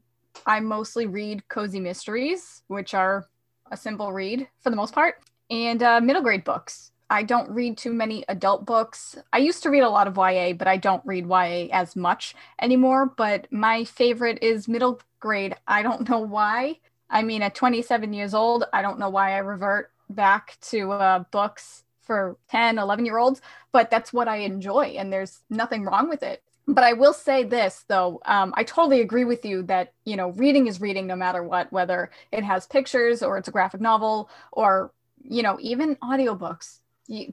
I 0.45 0.59
mostly 0.59 1.05
read 1.05 1.47
cozy 1.47 1.79
mysteries, 1.79 2.63
which 2.67 2.93
are 2.93 3.27
a 3.71 3.77
simple 3.77 4.11
read 4.11 4.47
for 4.61 4.69
the 4.69 4.75
most 4.75 4.93
part 4.93 5.15
and 5.49 5.81
uh, 5.83 6.01
middle 6.01 6.21
grade 6.21 6.43
books. 6.43 6.91
I 7.09 7.23
don't 7.23 7.49
read 7.51 7.77
too 7.77 7.93
many 7.93 8.25
adult 8.27 8.65
books. 8.65 9.15
I 9.31 9.37
used 9.37 9.61
to 9.63 9.69
read 9.69 9.83
a 9.83 9.89
lot 9.89 10.07
of 10.07 10.17
YA, 10.17 10.53
but 10.53 10.67
I 10.67 10.77
don't 10.77 11.05
read 11.05 11.27
YA 11.27 11.67
as 11.71 11.95
much 11.95 12.35
anymore. 12.59 13.05
But 13.05 13.47
my 13.51 13.83
favorite 13.83 14.39
is 14.41 14.67
middle 14.67 14.99
grade. 15.19 15.55
I 15.67 15.83
don't 15.83 16.09
know 16.09 16.19
why. 16.19 16.79
I 17.09 17.21
mean, 17.21 17.43
at 17.43 17.53
27 17.55 18.13
years 18.13 18.33
old, 18.33 18.65
I 18.73 18.81
don't 18.81 18.99
know 18.99 19.09
why 19.09 19.33
I 19.33 19.37
revert 19.37 19.91
back 20.09 20.57
to 20.61 20.91
uh, 20.91 21.19
books 21.31 21.83
for 22.01 22.37
10, 22.49 22.77
11 22.77 23.05
year 23.05 23.17
olds, 23.17 23.41
but 23.71 23.89
that's 23.89 24.13
what 24.13 24.27
I 24.27 24.37
enjoy, 24.37 24.95
and 24.97 25.11
there's 25.11 25.41
nothing 25.49 25.83
wrong 25.83 26.07
with 26.09 26.23
it. 26.23 26.43
But 26.67 26.83
I 26.83 26.93
will 26.93 27.13
say 27.13 27.43
this 27.43 27.85
though, 27.87 28.21
um, 28.25 28.53
I 28.57 28.63
totally 28.63 29.01
agree 29.01 29.23
with 29.25 29.45
you 29.45 29.61
that 29.63 29.93
you 30.03 30.15
know 30.15 30.29
reading 30.29 30.65
is 30.67 30.81
reading 30.81 31.05
no 31.05 31.15
matter 31.15 31.43
what, 31.43 31.71
whether 31.71 32.09
it 32.31 32.43
has 32.43 32.65
pictures 32.65 33.21
or 33.21 33.37
it's 33.37 33.47
a 33.47 33.51
graphic 33.51 33.81
novel 33.81 34.29
or 34.51 34.91
you 35.27 35.43
know, 35.43 35.57
even 35.61 35.95
audiobooks. 35.97 36.79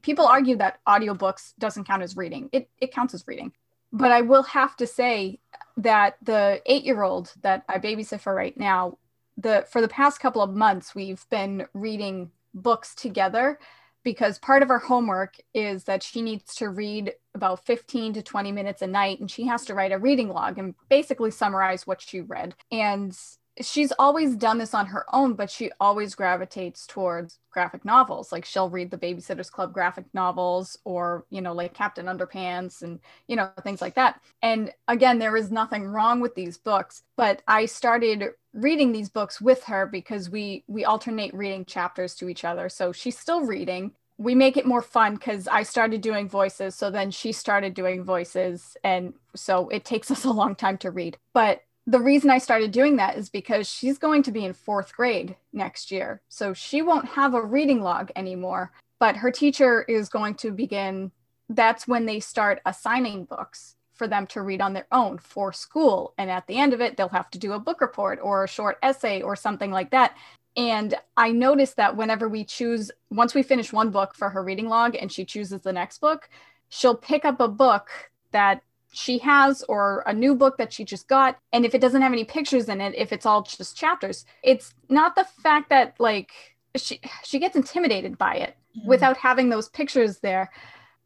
people 0.03 0.27
argue 0.27 0.57
that 0.57 0.81
audiobooks 0.87 1.55
doesn't 1.59 1.85
count 1.85 2.03
as 2.03 2.17
reading. 2.17 2.49
It, 2.53 2.69
it 2.81 2.93
counts 2.93 3.15
as 3.15 3.25
reading. 3.27 3.53
But 3.93 4.11
I 4.11 4.23
will 4.23 4.43
have 4.45 4.77
to 4.77 4.87
say, 4.87 5.39
that 5.77 6.17
the 6.23 6.61
eight 6.67 6.85
year 6.85 7.03
old 7.03 7.33
that 7.43 7.65
I 7.69 7.79
babysit 7.79 8.21
for 8.21 8.35
right 8.35 8.57
now, 8.57 8.99
the 9.37 9.67
for 9.71 9.81
the 9.81 9.89
past 9.89 10.21
couple 10.21 10.43
of 10.43 10.55
months, 10.55 10.95
we've 10.95 11.29
been 11.31 11.67
reading 11.73 12.31
books 12.55 12.95
together 12.95 13.59
because 14.05 14.39
part 14.39 14.63
of 14.63 14.69
her 14.69 14.79
homework 14.79 15.37
is 15.55 15.85
that 15.85 16.03
she 16.03 16.23
needs 16.23 16.57
to 16.57 16.69
read 16.69 17.15
about 17.35 17.65
15 17.65 18.15
to 18.15 18.23
20 18.23 18.53
minutes 18.53 18.83
a 18.83 18.87
night 18.87 19.21
and 19.21 19.31
she 19.31 19.47
has 19.47 19.65
to 19.65 19.75
write 19.75 19.93
a 19.93 19.99
reading 19.99 20.29
log 20.29 20.59
and 20.59 20.75
basically 20.89 21.31
summarize 21.31 21.87
what 21.87 22.03
she 22.03 22.21
read. 22.21 22.55
And 22.71 23.17
she's 23.61 23.93
always 23.99 24.35
done 24.35 24.59
this 24.59 24.73
on 24.73 24.87
her 24.87 25.05
own, 25.13 25.35
but 25.35 25.51
she 25.51 25.71
always 25.79 26.15
gravitates 26.15 26.87
towards 26.87 27.39
graphic 27.51 27.85
novels. 27.85 28.33
Like 28.33 28.45
she'll 28.45 28.71
read 28.71 28.91
the 28.91 28.99
Babysitters 28.99 29.51
Club 29.51 29.75
graphic 29.75 30.07
novels 30.15 30.79
or, 30.85 31.27
you 31.29 31.43
know, 31.43 31.53
like 31.53 31.75
Captain 31.75 32.07
Underpants 32.07 32.83
and, 32.83 32.99
you 33.29 33.37
know, 33.37 33.51
things 33.63 33.83
like 33.83 33.95
that. 33.95 34.21
And 34.41 34.73
again, 34.89 35.19
there 35.19 35.37
is 35.37 35.51
nothing 35.51 35.85
wrong 35.85 36.21
with 36.21 36.35
these 36.35 36.57
books, 36.57 37.03
but 37.17 37.43
I 37.47 37.67
started 37.67 38.31
reading 38.55 38.93
these 38.93 39.11
books 39.11 39.41
with 39.41 39.65
her 39.65 39.87
because 39.87 40.31
we 40.31 40.65
we 40.67 40.85
alternate 40.85 41.35
reading 41.35 41.65
chapters 41.65 42.15
to 42.17 42.29
each 42.29 42.45
other. 42.45 42.69
So 42.71 42.93
she's 42.93 43.19
still 43.19 43.43
reading. 43.43 43.93
We 44.17 44.35
make 44.35 44.57
it 44.57 44.67
more 44.67 44.83
fun 44.83 45.15
because 45.15 45.47
I 45.47 45.63
started 45.65 46.01
doing 46.01 46.29
voices. 46.29 46.75
So 46.75 46.91
then 46.91 47.11
she 47.11 47.33
started 47.33 47.75
doing 47.75 48.05
voices. 48.05 48.77
And 48.83 49.15
so 49.37 49.69
it 49.69 49.85
takes 49.85 50.11
us 50.13 50.25
a 50.25 50.31
long 50.31 50.55
time 50.55 50.79
to 50.79 50.91
read. 50.91 51.19
But 51.35 51.63
the 51.87 52.01
reason 52.01 52.31
I 52.31 52.39
started 52.39 52.71
doing 52.71 52.97
that 52.97 53.17
is 53.17 53.29
because 53.29 53.69
she's 53.69 53.99
going 53.99 54.23
to 54.25 54.33
be 54.33 54.45
in 54.45 54.53
fourth 54.53 54.95
grade 54.95 55.37
next 55.53 55.91
year. 55.91 56.23
So 56.29 56.55
she 56.55 56.81
won't 56.83 57.09
have 57.09 57.35
a 57.35 57.45
reading 57.45 57.83
log 57.83 58.13
anymore, 58.15 58.73
but 58.99 59.17
her 59.17 59.31
teacher 59.31 59.83
is 59.83 60.09
going 60.09 60.37
to 60.37 60.53
begin. 60.53 61.11
That's 61.49 61.89
when 61.89 62.07
they 62.07 62.21
start 62.21 62.61
assigning 62.65 63.25
books 63.25 63.77
for 63.95 64.07
them 64.07 64.27
to 64.29 64.43
read 64.43 64.61
on 64.61 64.73
their 64.73 64.87
own 64.93 65.19
for 65.19 65.53
school. 65.53 66.15
And 66.19 66.31
at 66.31 66.47
the 66.47 66.57
end 66.57 66.73
of 66.73 66.81
it, 66.81 66.97
they'll 66.97 67.09
have 67.09 67.31
to 67.31 67.39
do 67.39 67.53
a 67.53 67.59
book 67.59 67.81
report 67.81 68.21
or 68.23 68.45
a 68.45 68.49
short 68.49 68.79
essay 68.83 69.21
or 69.21 69.35
something 69.37 69.71
like 69.71 69.91
that. 69.91 70.17
And 70.57 70.95
I 71.17 71.33
noticed 71.33 71.77
that 71.77 71.97
whenever 71.97 72.29
we 72.29 72.45
choose, 72.45 72.91
once 73.11 73.35
we 73.35 73.43
finish 73.43 73.73
one 73.73 73.91
book 73.91 74.15
for 74.15 74.29
her 74.31 74.43
reading 74.43 74.69
log 74.69 74.95
and 74.95 75.11
she 75.11 75.25
chooses 75.25 75.63
the 75.63 75.73
next 75.73 76.01
book, 76.01 76.29
she'll 76.69 76.97
pick 76.97 77.25
up 77.25 77.41
a 77.41 77.49
book 77.49 77.89
that 78.33 78.63
she 78.93 79.19
has 79.19 79.63
or 79.69 80.03
a 80.07 80.13
new 80.13 80.35
book 80.35 80.59
that 80.59 80.73
she 80.73 80.85
just 80.85 81.09
got 81.09 81.39
and 81.53 81.65
if 81.65 81.75
it 81.75 81.81
doesn't 81.81 82.03
have 82.03 82.13
any 82.13 82.25
pictures 82.25 82.69
in 82.69 82.81
it 82.81 82.95
if 82.97 83.13
it's 83.13 83.27
all 83.27 83.43
just 83.43 83.77
chapters 83.77 84.25
it's 84.43 84.75
not 84.89 85.15
the 85.15 85.25
fact 85.43 85.71
that 85.71 85.95
like 85.99 86.31
she 86.77 87.01
she 87.25 87.39
gets 87.39 87.57
intimidated 87.57 88.17
by 88.19 88.35
it 88.35 88.57
mm-hmm. 88.77 88.89
without 88.89 89.17
having 89.17 89.49
those 89.49 89.69
pictures 89.71 90.19
there 90.19 90.51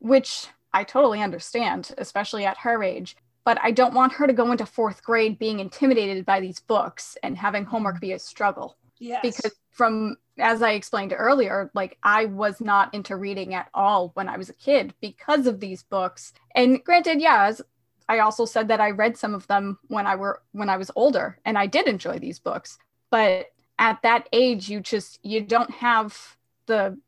which 0.00 0.48
i 0.72 0.82
totally 0.82 1.22
understand 1.22 1.94
especially 1.98 2.44
at 2.44 2.58
her 2.58 2.82
age 2.82 3.16
but 3.44 3.58
i 3.62 3.70
don't 3.70 3.94
want 3.94 4.12
her 4.12 4.26
to 4.26 4.32
go 4.32 4.50
into 4.50 4.66
fourth 4.66 5.02
grade 5.02 5.38
being 5.38 5.60
intimidated 5.60 6.26
by 6.26 6.40
these 6.40 6.60
books 6.60 7.16
and 7.22 7.36
having 7.36 7.64
homework 7.64 8.00
be 8.00 8.12
a 8.12 8.18
struggle 8.18 8.76
yes. 8.98 9.20
because 9.22 9.52
from 9.70 10.16
as 10.38 10.62
I 10.62 10.72
explained 10.72 11.14
earlier, 11.16 11.70
like 11.74 11.98
I 12.02 12.26
was 12.26 12.60
not 12.60 12.92
into 12.94 13.16
reading 13.16 13.54
at 13.54 13.68
all 13.72 14.10
when 14.14 14.28
I 14.28 14.36
was 14.36 14.48
a 14.48 14.54
kid 14.54 14.94
because 15.00 15.46
of 15.46 15.60
these 15.60 15.82
books. 15.82 16.32
And 16.54 16.82
granted, 16.84 17.20
yeah, 17.20 17.46
as 17.46 17.62
I 18.08 18.20
also 18.20 18.44
said 18.44 18.68
that 18.68 18.80
I 18.80 18.90
read 18.90 19.16
some 19.16 19.34
of 19.34 19.46
them 19.46 19.78
when 19.88 20.06
I 20.06 20.16
were 20.16 20.42
when 20.52 20.68
I 20.68 20.76
was 20.76 20.90
older 20.94 21.38
and 21.44 21.58
I 21.58 21.66
did 21.66 21.86
enjoy 21.86 22.18
these 22.18 22.38
books. 22.38 22.78
But 23.10 23.46
at 23.78 24.00
that 24.02 24.28
age 24.32 24.68
you 24.68 24.80
just 24.80 25.18
you 25.22 25.40
don't 25.42 25.70
have 25.70 26.36
the 26.66 26.98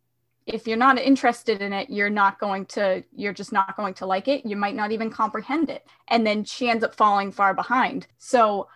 if 0.46 0.66
you're 0.66 0.78
not 0.78 0.98
interested 0.98 1.60
in 1.60 1.74
it, 1.74 1.90
you're 1.90 2.10
not 2.10 2.40
going 2.40 2.64
to 2.66 3.04
you're 3.14 3.32
just 3.32 3.52
not 3.52 3.76
going 3.76 3.94
to 3.94 4.06
like 4.06 4.28
it. 4.28 4.46
You 4.46 4.56
might 4.56 4.74
not 4.74 4.92
even 4.92 5.10
comprehend 5.10 5.70
it. 5.70 5.86
And 6.08 6.26
then 6.26 6.44
she 6.44 6.68
ends 6.68 6.82
up 6.82 6.94
falling 6.94 7.32
far 7.32 7.54
behind. 7.54 8.06
So 8.18 8.68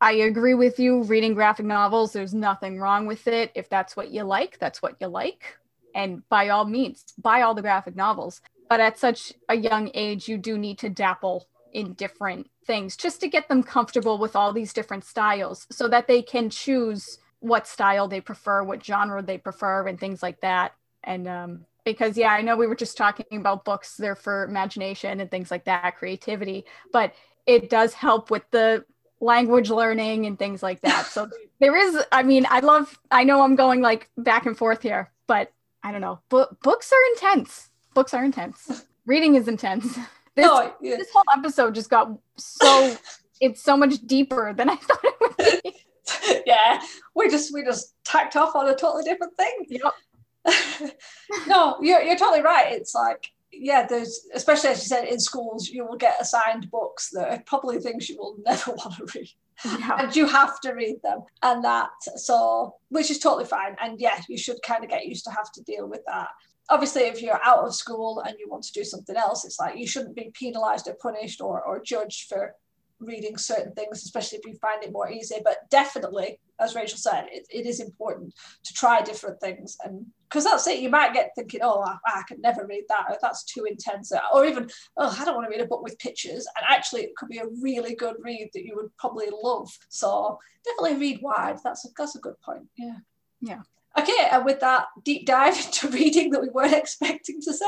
I 0.00 0.12
agree 0.12 0.54
with 0.54 0.80
you 0.80 1.04
reading 1.04 1.32
graphic 1.34 1.64
novels 1.64 2.12
there's 2.12 2.34
nothing 2.34 2.78
wrong 2.78 3.06
with 3.06 3.28
it. 3.28 3.52
If 3.54 3.68
that's 3.68 3.96
what 3.96 4.10
you 4.10 4.24
like, 4.24 4.58
that's 4.58 4.82
what 4.82 4.96
you 5.00 5.06
like. 5.06 5.56
And 5.94 6.28
by 6.28 6.48
all 6.48 6.64
means, 6.64 7.04
buy 7.18 7.42
all 7.42 7.54
the 7.54 7.62
graphic 7.62 7.94
novels. 7.94 8.40
But 8.68 8.80
at 8.80 8.98
such 8.98 9.32
a 9.48 9.54
young 9.54 9.90
age, 9.94 10.28
you 10.28 10.38
do 10.38 10.56
need 10.56 10.78
to 10.78 10.88
dapple 10.88 11.46
in 11.72 11.94
different 11.94 12.48
things 12.66 12.96
just 12.96 13.20
to 13.20 13.28
get 13.28 13.48
them 13.48 13.62
comfortable 13.62 14.18
with 14.18 14.36
all 14.36 14.52
these 14.52 14.72
different 14.72 15.04
styles 15.04 15.66
so 15.70 15.88
that 15.88 16.06
they 16.06 16.22
can 16.22 16.50
choose 16.50 17.18
what 17.40 17.66
style 17.66 18.06
they 18.06 18.20
prefer, 18.20 18.62
what 18.62 18.84
genre 18.84 19.20
they 19.22 19.38
prefer, 19.38 19.86
and 19.88 19.98
things 19.98 20.22
like 20.22 20.40
that. 20.40 20.74
And 21.02 21.26
um, 21.26 21.66
because, 21.84 22.16
yeah, 22.16 22.28
I 22.32 22.42
know 22.42 22.56
we 22.56 22.66
were 22.66 22.76
just 22.76 22.96
talking 22.96 23.26
about 23.32 23.64
books, 23.64 23.96
they're 23.96 24.14
for 24.14 24.44
imagination 24.44 25.20
and 25.20 25.30
things 25.30 25.50
like 25.50 25.64
that, 25.64 25.96
creativity, 25.96 26.64
but 26.92 27.12
it 27.46 27.68
does 27.68 27.94
help 27.94 28.30
with 28.30 28.44
the 28.52 28.84
language 29.20 29.70
learning 29.70 30.26
and 30.26 30.38
things 30.38 30.62
like 30.62 30.80
that. 30.82 31.06
So 31.06 31.28
there 31.60 31.76
is, 31.76 31.98
I 32.12 32.22
mean, 32.22 32.46
I 32.48 32.60
love, 32.60 32.98
I 33.10 33.24
know 33.24 33.42
I'm 33.42 33.56
going 33.56 33.80
like 33.80 34.08
back 34.16 34.46
and 34.46 34.56
forth 34.56 34.82
here, 34.82 35.10
but 35.26 35.52
I 35.82 35.90
don't 35.90 36.00
know. 36.00 36.20
Bo- 36.28 36.56
books 36.62 36.92
are 36.92 37.12
intense. 37.14 37.70
Books 37.94 38.14
are 38.14 38.24
intense. 38.24 38.84
Reading 39.06 39.34
is 39.34 39.48
intense. 39.48 39.98
This, 40.34 40.46
oh, 40.48 40.74
yeah. 40.80 40.96
this 40.96 41.10
whole 41.12 41.24
episode 41.36 41.74
just 41.74 41.90
got 41.90 42.10
so 42.36 42.96
it's 43.40 43.62
so 43.62 43.76
much 43.76 43.98
deeper 44.06 44.54
than 44.54 44.70
I 44.70 44.76
thought 44.76 45.04
it 45.04 45.14
would 45.20 45.62
be. 45.62 46.42
yeah, 46.46 46.80
we 47.14 47.28
just 47.28 47.52
we 47.52 47.64
just 47.64 47.94
tacked 48.04 48.36
off 48.36 48.54
on 48.54 48.68
a 48.68 48.74
totally 48.74 49.04
different 49.04 49.36
thing. 49.36 49.66
Yep. 49.68 50.92
no, 51.46 51.76
you're 51.80 52.02
you're 52.02 52.16
totally 52.16 52.42
right. 52.42 52.72
It's 52.72 52.94
like 52.94 53.30
yeah, 53.52 53.86
there's 53.86 54.26
especially 54.34 54.70
as 54.70 54.78
you 54.78 54.86
said 54.86 55.08
in 55.08 55.20
schools, 55.20 55.68
you 55.68 55.86
will 55.86 55.96
get 55.96 56.20
assigned 56.20 56.70
books 56.70 57.10
that 57.10 57.28
are 57.28 57.42
probably 57.46 57.78
things 57.78 58.08
you 58.08 58.16
will 58.16 58.36
never 58.46 58.72
want 58.72 58.96
to 58.96 59.18
read. 59.18 59.28
Yeah. 59.64 59.96
And 59.98 60.16
you 60.16 60.26
have 60.26 60.60
to 60.60 60.72
read 60.72 60.96
them. 61.02 61.20
And 61.42 61.62
that 61.64 61.90
so 62.16 62.76
which 62.88 63.10
is 63.10 63.18
totally 63.18 63.44
fine. 63.44 63.76
And 63.80 64.00
yeah, 64.00 64.20
you 64.28 64.38
should 64.38 64.56
kind 64.62 64.82
of 64.82 64.90
get 64.90 65.06
used 65.06 65.24
to 65.24 65.30
have 65.30 65.52
to 65.52 65.62
deal 65.62 65.86
with 65.86 66.00
that 66.06 66.28
obviously 66.72 67.02
if 67.02 67.20
you're 67.20 67.44
out 67.44 67.64
of 67.64 67.74
school 67.74 68.22
and 68.26 68.34
you 68.38 68.48
want 68.48 68.64
to 68.64 68.72
do 68.72 68.82
something 68.82 69.16
else 69.16 69.44
it's 69.44 69.60
like 69.60 69.76
you 69.76 69.86
shouldn't 69.86 70.16
be 70.16 70.32
penalized 70.32 70.88
or 70.88 70.94
punished 70.94 71.40
or, 71.40 71.62
or 71.62 71.82
judged 71.82 72.28
for 72.28 72.54
reading 72.98 73.36
certain 73.36 73.72
things 73.74 74.04
especially 74.04 74.38
if 74.38 74.46
you 74.46 74.54
find 74.54 74.82
it 74.82 74.92
more 74.92 75.10
easy. 75.10 75.36
But 75.44 75.68
definitely 75.70 76.38
as 76.60 76.74
rachel 76.74 76.96
said 76.98 77.26
it, 77.30 77.46
it 77.50 77.66
is 77.66 77.80
important 77.80 78.32
to 78.64 78.72
try 78.72 79.02
different 79.02 79.38
things. 79.40 79.76
And 79.84 80.06
because 80.28 80.44
that's 80.44 80.66
it 80.66 80.80
you 80.80 80.88
might 80.88 81.12
get 81.12 81.32
thinking 81.36 81.60
oh 81.62 81.82
I, 81.82 81.98
I 82.06 82.22
never 82.38 82.66
read 82.66 82.84
that 82.88 83.06
or 83.10 83.18
that's 83.20 83.44
too 83.44 83.64
intense 83.64 84.12
or 84.32 84.46
even 84.46 84.70
oh 84.96 85.14
i 85.20 85.24
don't 85.24 85.34
want 85.34 85.46
to 85.46 85.50
read 85.50 85.64
a 85.64 85.68
book 85.68 85.82
with 85.82 85.98
pictures. 85.98 86.46
And 86.56 86.64
actually 86.70 87.02
it 87.02 87.16
could 87.16 87.28
be 87.28 87.38
a 87.38 87.48
really 87.60 87.94
good 87.94 88.16
read 88.20 88.48
that 88.54 88.64
you 88.64 88.76
would 88.76 88.96
probably 88.96 89.26
love. 89.30 89.68
So 89.90 90.38
definitely 90.64 91.00
read 91.00 91.20
wide. 91.20 91.58
That's 91.62 91.84
a, 91.84 91.88
that's 91.98 92.16
a 92.16 92.20
good 92.20 92.40
point. 92.40 92.68
Yeah. 92.78 92.96
Yeah 93.40 93.62
Okay, 93.98 94.28
and 94.30 94.44
with 94.44 94.60
that 94.60 94.86
deep 95.04 95.26
dive 95.26 95.56
into 95.64 95.88
reading 95.88 96.30
that 96.30 96.42
we 96.42 96.48
weren't 96.48 96.72
expecting 96.72 97.40
to 97.42 97.52
say, 97.52 97.66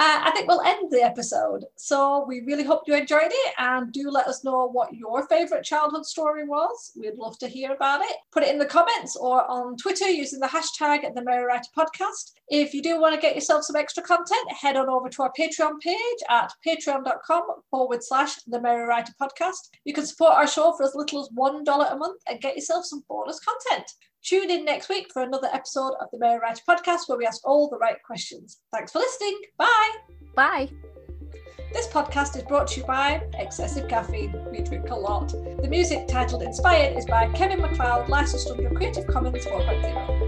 uh, 0.00 0.20
I 0.22 0.30
think 0.30 0.46
we'll 0.46 0.60
end 0.60 0.92
the 0.92 1.02
episode. 1.02 1.64
So 1.74 2.24
we 2.28 2.42
really 2.42 2.62
hope 2.62 2.82
you 2.86 2.94
enjoyed 2.94 3.30
it 3.32 3.54
and 3.58 3.90
do 3.92 4.08
let 4.10 4.28
us 4.28 4.44
know 4.44 4.68
what 4.68 4.94
your 4.94 5.26
favourite 5.26 5.64
childhood 5.64 6.06
story 6.06 6.44
was. 6.44 6.92
We'd 6.96 7.16
love 7.16 7.36
to 7.40 7.48
hear 7.48 7.72
about 7.72 8.02
it. 8.02 8.16
Put 8.30 8.44
it 8.44 8.50
in 8.50 8.58
the 8.58 8.66
comments 8.66 9.16
or 9.16 9.44
on 9.50 9.76
Twitter 9.76 10.08
using 10.08 10.38
the 10.38 10.46
hashtag 10.46 11.12
the 11.12 11.24
Merry 11.24 11.44
Writer 11.44 11.70
Podcast. 11.76 12.34
If 12.48 12.74
you 12.74 12.80
do 12.80 13.00
want 13.00 13.16
to 13.16 13.20
get 13.20 13.34
yourself 13.34 13.64
some 13.64 13.74
extra 13.74 14.04
content, 14.04 14.52
head 14.52 14.76
on 14.76 14.88
over 14.88 15.08
to 15.08 15.22
our 15.22 15.32
Patreon 15.36 15.80
page 15.80 15.98
at 16.30 16.52
patreon.com 16.64 17.42
forward 17.68 18.04
slash 18.04 18.36
the 18.46 18.60
Merry 18.60 18.86
Writer 18.86 19.12
Podcast. 19.20 19.70
You 19.84 19.94
can 19.94 20.06
support 20.06 20.34
our 20.34 20.46
show 20.46 20.74
for 20.76 20.84
as 20.84 20.94
little 20.94 21.20
as 21.20 21.28
$1 21.36 21.92
a 21.92 21.96
month 21.96 22.22
and 22.30 22.40
get 22.40 22.54
yourself 22.54 22.84
some 22.84 23.02
bonus 23.08 23.40
content. 23.40 23.90
Tune 24.28 24.50
in 24.50 24.66
next 24.66 24.90
week 24.90 25.06
for 25.10 25.22
another 25.22 25.48
episode 25.54 25.94
of 26.02 26.08
the 26.12 26.18
Merry 26.18 26.38
Writer 26.38 26.60
podcast 26.68 27.08
where 27.08 27.16
we 27.16 27.24
ask 27.24 27.40
all 27.48 27.70
the 27.70 27.78
right 27.78 27.96
questions. 28.04 28.58
Thanks 28.70 28.92
for 28.92 28.98
listening. 28.98 29.40
Bye. 29.56 29.90
Bye. 30.36 30.68
This 31.72 31.86
podcast 31.86 32.36
is 32.36 32.42
brought 32.42 32.66
to 32.68 32.80
you 32.80 32.86
by 32.86 33.22
Excessive 33.38 33.88
Caffeine. 33.88 34.34
We 34.52 34.60
drink 34.60 34.90
a 34.90 34.94
lot. 34.94 35.28
The 35.30 35.68
music 35.70 36.08
titled 36.08 36.42
Inspired 36.42 36.98
is 36.98 37.06
by 37.06 37.32
Kevin 37.32 37.62
MacLeod, 37.62 38.10
licensed 38.10 38.50
under 38.50 38.68
Creative 38.68 39.06
Commons 39.06 39.46
4.0. 39.46 40.27